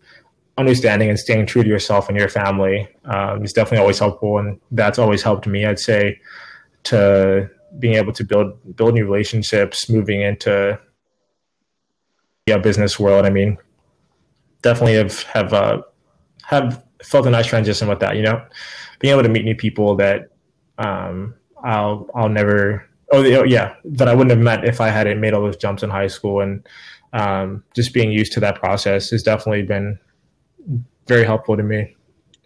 [0.58, 4.60] understanding and staying true to yourself and your family um, is definitely always helpful, and
[4.70, 5.64] that's always helped me.
[5.64, 6.20] I'd say
[6.84, 10.78] to being able to build build new relationships, moving into
[12.46, 13.24] yeah business world.
[13.24, 13.56] I mean,
[14.64, 15.82] definitely have have uh,
[16.42, 18.16] have felt a nice transition with that.
[18.16, 18.44] You know,
[18.98, 20.30] being able to meet new people that
[20.78, 25.34] um, I'll I'll never oh yeah that I wouldn't have met if I hadn't made
[25.34, 26.66] all those jumps in high school and
[27.12, 29.98] um, just being used to that process has definitely been
[31.06, 31.94] very helpful to me.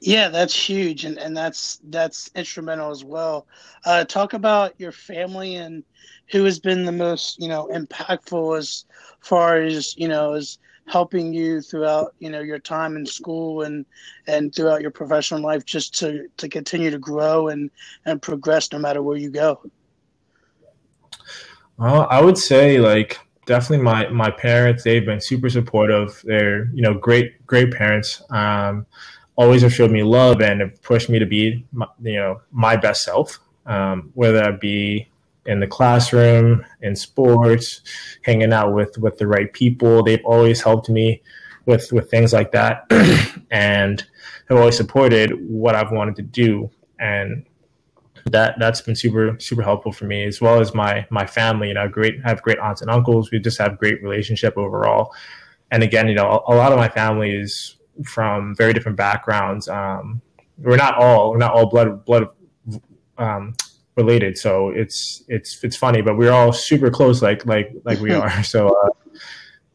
[0.00, 3.46] Yeah, that's huge, and, and that's that's instrumental as well.
[3.84, 5.82] Uh, talk about your family and
[6.30, 8.84] who has been the most you know impactful as
[9.20, 10.58] far as you know as
[10.88, 13.84] helping you throughout you know your time in school and
[14.26, 17.70] and throughout your professional life just to to continue to grow and
[18.06, 19.60] and progress no matter where you go.
[21.76, 24.84] Well, I would say like definitely my my parents.
[24.84, 26.22] They've been super supportive.
[26.24, 28.22] They're you know great great parents.
[28.30, 28.86] Um,
[29.38, 32.76] always have showed me love and have pushed me to be, my, you know, my
[32.76, 33.38] best self.
[33.66, 35.07] Um, whether that be
[35.48, 37.80] in the classroom, in sports,
[38.22, 40.04] hanging out with with the right people.
[40.04, 41.22] They've always helped me
[41.66, 42.84] with with things like that,
[43.50, 44.04] and
[44.48, 46.70] have always supported what I've wanted to do.
[47.00, 47.44] And
[48.26, 51.68] that that's been super super helpful for me as well as my my family.
[51.68, 53.30] You know, great I have great aunts and uncles.
[53.30, 55.14] We just have great relationship overall.
[55.70, 59.68] And again, you know, a, a lot of my family is from very different backgrounds.
[59.68, 60.20] Um,
[60.58, 62.28] we're not all we're not all blood blood
[63.16, 63.54] um,
[63.98, 68.12] related, so it's it's it's funny, but we're all super close, like like like we
[68.20, 68.42] are.
[68.42, 69.12] So uh,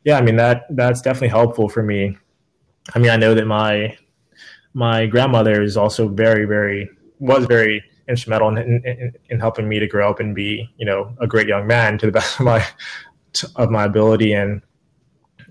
[0.03, 2.17] yeah, I mean that that's definitely helpful for me.
[2.95, 3.95] I mean, I know that my
[4.73, 9.87] my grandmother is also very very was very instrumental in, in, in helping me to
[9.87, 12.65] grow up and be you know a great young man to the best of my
[13.55, 14.61] of my ability and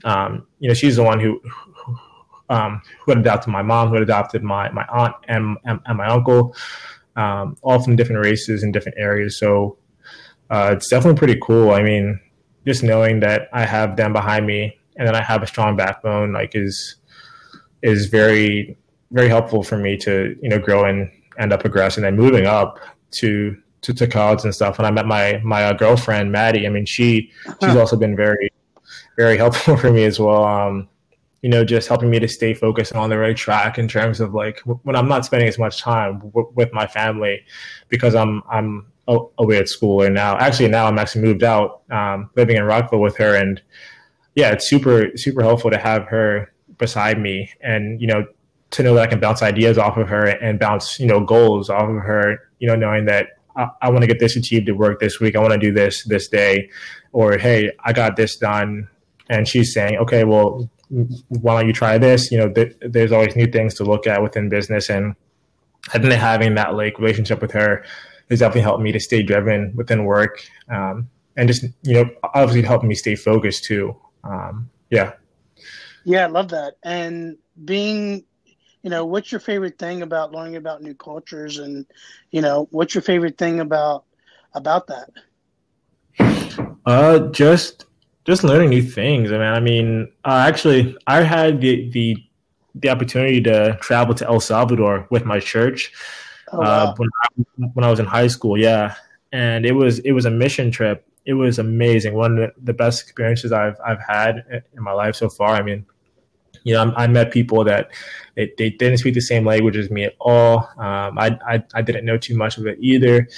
[0.05, 1.41] um, you know she's the one who
[2.53, 5.99] um, who had adopted my mom, who had adopted my my aunt and and, and
[5.99, 6.55] my uncle,
[7.17, 9.39] um, all from different races and different areas.
[9.39, 9.79] So
[10.51, 11.71] uh, it's definitely pretty cool.
[11.71, 12.21] I mean,
[12.67, 16.33] just knowing that I have them behind me and then I have a strong backbone,
[16.33, 16.97] like is
[17.83, 18.77] is very
[19.11, 22.79] very helpful for me to you know grow and end up progressing and moving up
[23.13, 24.79] to to, to college and stuff.
[24.79, 27.31] When I met my my uh, girlfriend Maddie, I mean she
[27.63, 28.51] she's also been very
[29.17, 30.45] very helpful for me as well.
[30.45, 30.89] Um,
[31.43, 34.33] you know, just helping me to stay focused on the right track in terms of
[34.33, 37.45] like when I'm not spending as much time w- with my family
[37.89, 42.31] because I'm I'm away at school, and now actually now I'm actually moved out, um,
[42.37, 43.61] living in Rockville with her, and
[44.37, 48.25] yeah, it's super super helpful to have her beside me, and you know
[48.71, 51.69] to know that I can bounce ideas off of her and bounce you know goals
[51.69, 54.77] off of her, you know knowing that I, I want to get this achieved at
[54.77, 56.71] work this week, I want to do this this day,
[57.11, 58.89] or hey, I got this done,
[59.29, 60.71] and she's saying, okay, well
[61.29, 62.31] why don't you try this?
[62.31, 65.15] You know, th- there's always new things to look at within business, and
[65.93, 67.85] I think having that like relationship with her
[68.31, 72.63] has definitely helped me to stay driven within work, um, and just you know, obviously
[72.63, 73.97] helping me stay focused too.
[74.25, 75.13] Um, yeah.
[76.05, 76.75] Yeah, I love that.
[76.83, 78.25] And being,
[78.83, 81.87] you know, what's your favorite thing about learning about new cultures, and
[82.31, 84.05] you know, what's your favorite thing about
[84.55, 85.11] about that?
[86.85, 87.87] Uh, just
[88.25, 89.33] just learning new things.
[89.33, 92.17] I mean, I mean, uh, actually, I had the the
[92.75, 95.93] the opportunity to travel to El Salvador with my church
[96.53, 96.67] oh, uh, wow.
[96.67, 98.59] uh, when I, when I was in high school.
[98.59, 98.95] Yeah,
[99.33, 101.07] and it was it was a mission trip.
[101.25, 102.15] It was amazing.
[102.15, 105.55] One of the best experiences I've I've had in my life so far.
[105.55, 105.85] I mean,
[106.65, 107.91] you know, I, met people that
[108.37, 110.69] they, they didn't speak the same language as me at all.
[110.79, 113.29] Um, I, I I didn't know too much of it either,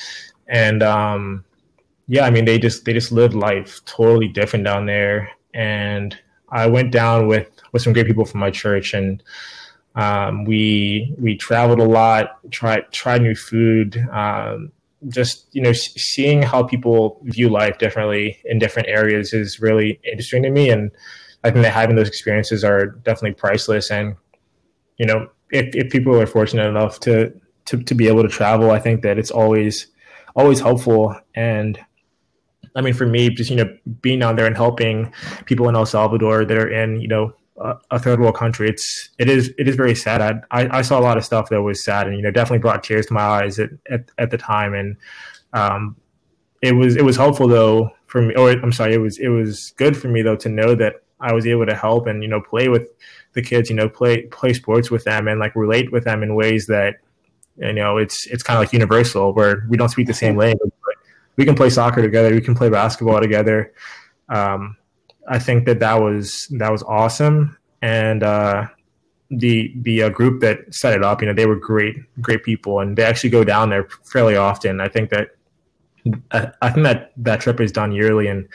[0.46, 1.44] and um,
[2.06, 5.30] yeah, I mean they just they just lived life totally different down there.
[5.54, 6.18] And
[6.50, 9.22] I went down with with some great people from my church, and
[9.94, 13.96] um, we we traveled a lot, tried tried new food.
[14.12, 14.72] Um,
[15.08, 20.42] just you know, seeing how people view life differently in different areas is really interesting
[20.42, 20.90] to me, and
[21.42, 23.90] I think that having those experiences are definitely priceless.
[23.90, 24.16] And
[24.98, 27.32] you know, if if people are fortunate enough to
[27.66, 29.86] to to be able to travel, I think that it's always
[30.36, 31.78] always helpful and
[32.74, 35.12] I mean, for me, just you know, being down there and helping
[35.44, 39.10] people in El Salvador that are in you know a, a third world country, it's
[39.18, 40.20] it is it is very sad.
[40.20, 42.58] I, I, I saw a lot of stuff that was sad, and you know, definitely
[42.58, 44.96] brought tears to my eyes at at, at the time, and
[45.52, 45.96] um,
[46.62, 48.34] it was it was helpful though for me.
[48.34, 51.32] Or I'm sorry, it was it was good for me though to know that I
[51.32, 52.88] was able to help and you know play with
[53.34, 56.34] the kids, you know, play play sports with them and like relate with them in
[56.34, 56.96] ways that
[57.56, 60.72] you know it's it's kind of like universal where we don't speak the same language,
[61.36, 62.30] we can play soccer together.
[62.30, 63.72] We can play basketball together.
[64.28, 64.76] Um,
[65.28, 68.66] I think that that was that was awesome, and uh,
[69.30, 72.80] the the uh, group that set it up, you know, they were great, great people,
[72.80, 74.80] and they actually go down there fairly often.
[74.80, 75.28] I think that
[76.30, 78.48] I, I think that that trip is done yearly, and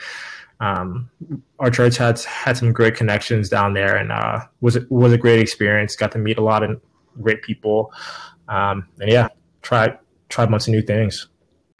[0.60, 1.10] um,
[1.58, 5.40] our church had had some great connections down there, and uh, was was a great
[5.40, 5.96] experience.
[5.96, 6.80] Got to meet a lot of
[7.20, 7.92] great people,
[8.48, 9.28] um, and yeah,
[9.62, 11.26] try try bunch of new things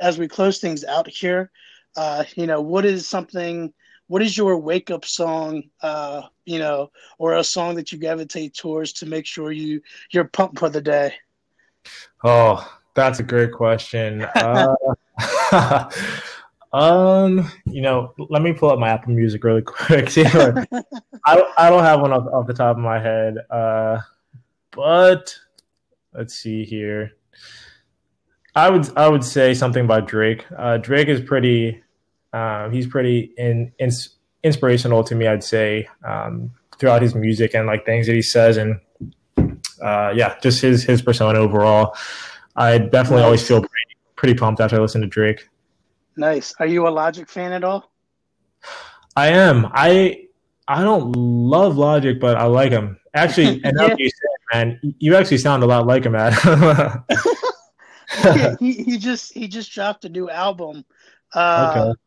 [0.01, 1.51] as we close things out here,
[1.97, 3.73] uh, you know, what is something?
[4.07, 5.65] What is your wake up song?
[5.83, 9.81] Uh, you know, or a song that you gravitate towards to make sure you
[10.11, 11.15] you're pumped for the day.
[12.25, 14.27] Oh, that's a great question.
[15.53, 15.91] Uh,
[16.73, 20.09] um, you know, let me pull up my Apple Music really quick.
[20.17, 23.37] I I don't have one off, off the top of my head.
[23.51, 23.99] Uh,
[24.71, 25.37] but
[26.15, 27.13] let's see here.
[28.61, 30.45] I would I would say something about Drake.
[30.57, 31.83] Uh, Drake is pretty.
[32.33, 33.91] Uh, he's pretty in, in,
[34.45, 35.27] inspirational to me.
[35.27, 38.79] I'd say um, throughout his music and like things that he says, and
[39.83, 41.97] uh, yeah, just his his persona overall.
[42.55, 43.25] I definitely nice.
[43.25, 45.49] always feel pretty, pretty pumped after I listen to Drake.
[46.17, 46.55] Nice.
[46.59, 47.91] Are you a Logic fan at all?
[49.17, 49.69] I am.
[49.73, 50.27] I
[50.69, 52.99] I don't love Logic, but I like him.
[53.15, 53.95] Actually, and yeah.
[53.97, 56.35] you said, man, you actually sound a lot like him, man.
[58.25, 60.85] yeah, he, he just he just dropped a new album.
[61.35, 62.01] Uh, okay.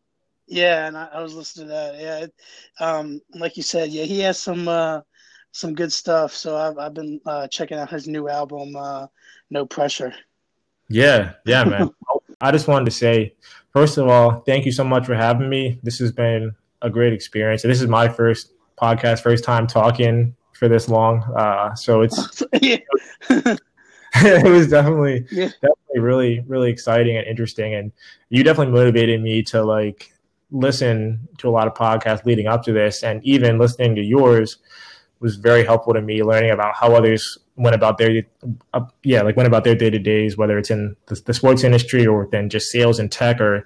[0.47, 1.99] Yeah, and I, I, was listening to that.
[1.99, 2.33] Yeah, it,
[2.79, 5.01] um, like you said, yeah, he has some uh,
[5.51, 6.33] some good stuff.
[6.33, 9.07] So I've I've been uh, checking out his new album, uh,
[9.49, 10.13] No Pressure.
[10.89, 11.89] Yeah, yeah, man.
[12.41, 13.35] I just wanted to say,
[13.71, 15.79] first of all, thank you so much for having me.
[15.81, 17.61] This has been a great experience.
[17.61, 21.23] This is my first podcast, first time talking for this long.
[21.35, 25.49] Uh, so it's it was definitely yeah.
[25.61, 27.73] definitely really really exciting and interesting.
[27.73, 27.91] And
[28.29, 30.13] you definitely motivated me to like
[30.53, 33.03] listen to a lot of podcasts leading up to this.
[33.03, 34.57] And even listening to yours
[35.19, 38.23] was very helpful to me learning about how others went about their
[38.73, 41.63] uh, yeah like went about their day to days whether it's in the, the sports
[41.63, 43.65] industry or within just sales and tech or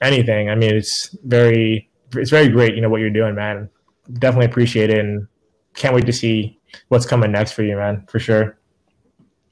[0.00, 0.50] anything.
[0.50, 3.70] I mean it's very it's very great you know what you're doing man.
[4.12, 5.26] Definitely appreciate it and
[5.74, 6.58] can't wait to see
[6.88, 8.55] what's coming next for you man for sure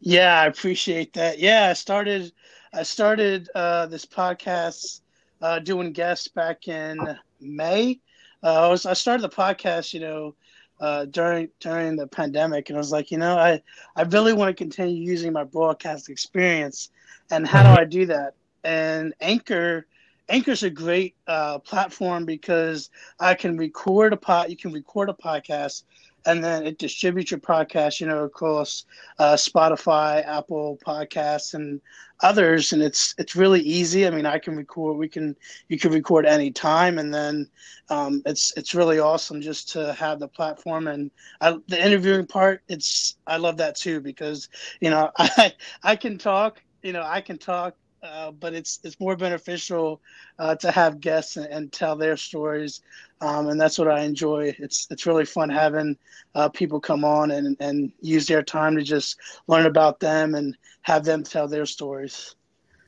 [0.01, 1.39] yeah, I appreciate that.
[1.39, 2.33] Yeah, I started
[2.73, 5.01] I started uh, this podcast
[5.41, 6.99] uh, doing guests back in
[7.41, 8.01] May.
[8.43, 10.35] Uh, I was I started the podcast, you know,
[10.81, 13.63] uh, during during the pandemic, and I was like, you know, I
[13.97, 16.91] I really want to continue using my broadcast experience,
[17.31, 17.81] and how do mm-hmm.
[17.81, 18.35] I do that?
[18.65, 19.87] and Anchor
[20.29, 22.89] Anchor's a great uh, platform because
[23.21, 24.49] I can record a pot.
[24.49, 25.85] You can record a podcast,
[26.27, 28.85] and then it distributes your podcast, you know, across
[29.19, 31.81] uh, Spotify, Apple Podcasts, and
[32.21, 32.73] others.
[32.73, 34.07] And it's it's really easy.
[34.07, 34.97] I mean, I can record.
[34.97, 35.37] We can
[35.69, 37.49] you can record any time, and then
[37.89, 41.11] um, it's it's really awesome just to have the platform and
[41.41, 42.63] I, the interviewing part.
[42.69, 44.49] It's I love that too because
[44.81, 45.53] you know I
[45.83, 46.63] I can talk.
[46.83, 47.75] You know, I can talk
[48.05, 50.01] uh, but it's it's more beneficial
[50.39, 52.83] uh, to have guests and, and tell their stories,
[53.21, 54.55] um, and that's what I enjoy.
[54.59, 55.97] It's it's really fun having
[56.35, 60.57] uh, people come on and and use their time to just learn about them and
[60.83, 62.35] have them tell their stories.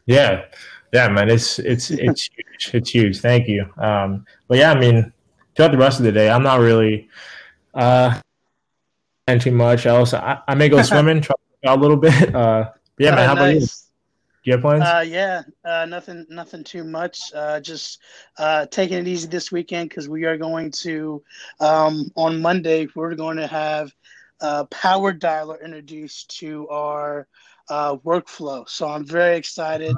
[0.05, 0.45] Yeah,
[0.93, 2.75] yeah, man, it's it's it's huge.
[2.75, 3.21] It's huge.
[3.21, 3.67] Thank you.
[3.79, 5.13] Um, but yeah, I mean,
[5.55, 7.09] throughout the rest of the day, I'm not really
[7.75, 8.21] uh,
[9.41, 10.13] too much else.
[10.13, 12.35] I, I may go swimming, try a little bit.
[12.35, 13.41] Uh, yeah, man, how nice.
[13.41, 13.86] about you?
[14.47, 14.85] You have plans?
[14.85, 17.33] Uh, yeah, uh, nothing, nothing too much.
[17.35, 18.01] Uh, just
[18.39, 21.23] uh, taking it easy this weekend because we are going to
[21.59, 22.87] um, on Monday.
[22.95, 23.93] We're going to have
[24.41, 27.27] uh, Power Dialer introduced to our
[27.69, 28.69] uh, workflow.
[28.69, 29.97] So I'm very excited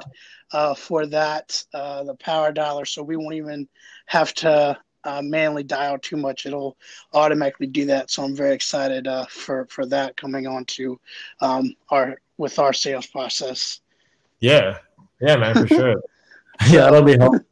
[0.77, 1.63] for that.
[1.71, 3.69] The Power Dialer, so we won't even
[4.07, 4.77] have to
[5.21, 6.47] manually dial too much.
[6.47, 6.75] It'll
[7.13, 8.09] automatically do that.
[8.09, 10.99] So I'm very excited for for that coming on to
[11.39, 13.81] um, our with our sales process.
[14.39, 14.77] Yeah,
[15.21, 16.01] yeah, man, for sure.
[16.69, 17.45] yeah, that'll be helpful.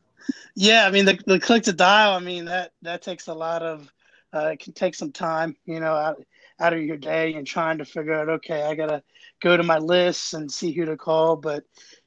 [0.56, 2.14] Yeah, I mean the, the click to dial.
[2.14, 3.92] I mean that that takes a lot of.
[4.34, 6.22] Uh, it can take some time, you know, out,
[6.60, 8.28] out of your day and trying to figure out.
[8.28, 9.04] Okay, I gotta
[9.42, 11.64] go to my lists and see who to call, but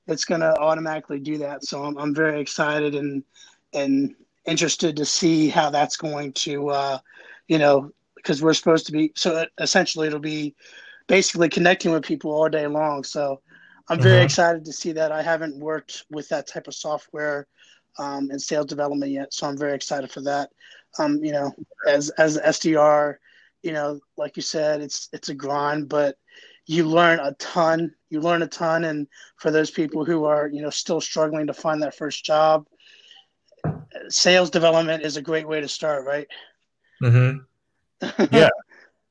[0.06, 1.64] it's gonna automatically do that.
[1.64, 3.22] So I'm I'm very excited and
[3.72, 4.14] and
[4.46, 6.98] interested to see how that's going to, uh,
[7.48, 9.12] you know, because we're supposed to be.
[9.16, 10.54] So essentially, it'll be
[11.06, 13.04] basically connecting with people all day long.
[13.04, 13.40] So
[13.90, 14.24] I'm very uh-huh.
[14.24, 15.10] excited to see that.
[15.10, 17.48] I haven't worked with that type of software
[17.98, 20.50] um, in sales development yet, so I'm very excited for that.
[20.98, 21.52] Um, you know,
[21.88, 23.16] as as SDR,
[23.62, 26.16] you know, like you said, it's it's a grind, but
[26.66, 27.92] you learn a ton.
[28.10, 31.52] You learn a ton, and for those people who are you know still struggling to
[31.52, 32.66] find that first job,
[34.08, 36.28] sales development is a great way to start, right?
[37.02, 37.38] Mm-hmm.
[38.32, 38.48] Yeah,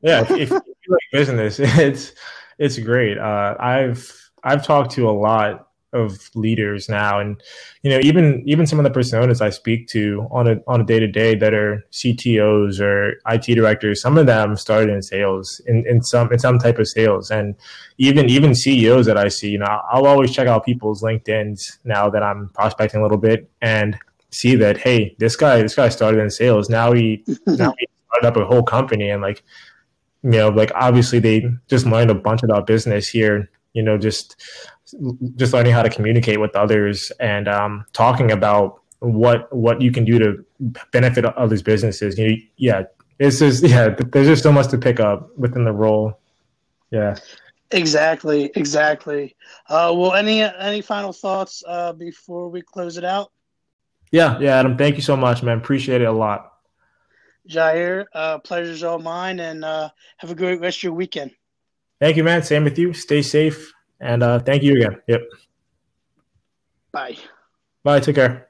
[0.02, 0.22] yeah.
[0.22, 2.14] if, if you like business, it's
[2.58, 3.18] it's great.
[3.18, 7.42] Uh, I've I've talked to a lot of leaders now and
[7.82, 10.84] you know even even some of the personas I speak to on a on a
[10.84, 15.60] day to day that are CTOs or IT directors some of them started in sales
[15.66, 17.32] in, in some in some type of sales.
[17.32, 17.56] And
[17.98, 22.10] even even CEOs that I see you know I'll always check out people's LinkedIn's now
[22.10, 23.98] that I'm prospecting a little bit and
[24.32, 26.70] see that hey this guy this guy started in sales.
[26.70, 29.44] Now he now he started up a whole company and like
[30.22, 34.36] you know like obviously they just learned a bunch about business here you know just
[35.36, 40.06] just learning how to communicate with others and um, talking about what what you can
[40.06, 40.46] do to
[40.92, 42.18] benefit others businesses.
[42.18, 42.84] You know, yeah
[43.20, 46.20] it's just yeah there's just so much to pick up within the role.
[46.92, 47.18] Yeah.
[47.72, 49.36] Exactly exactly.
[49.68, 53.32] Uh, well any any final thoughts uh, before we close it out?
[54.12, 55.60] Yeah yeah adam thank you so much man.
[55.60, 56.54] Appreciate it a lot.
[57.48, 61.32] Jair uh, pleasure's all mine and uh, have a great rest of your weekend
[62.00, 62.44] Thank you, man.
[62.44, 62.94] Same with you.
[62.94, 63.74] Stay safe.
[64.00, 65.02] And uh, thank you again.
[65.08, 65.22] Yep.
[66.92, 67.18] Bye.
[67.84, 68.00] Bye.
[68.00, 68.49] Take care.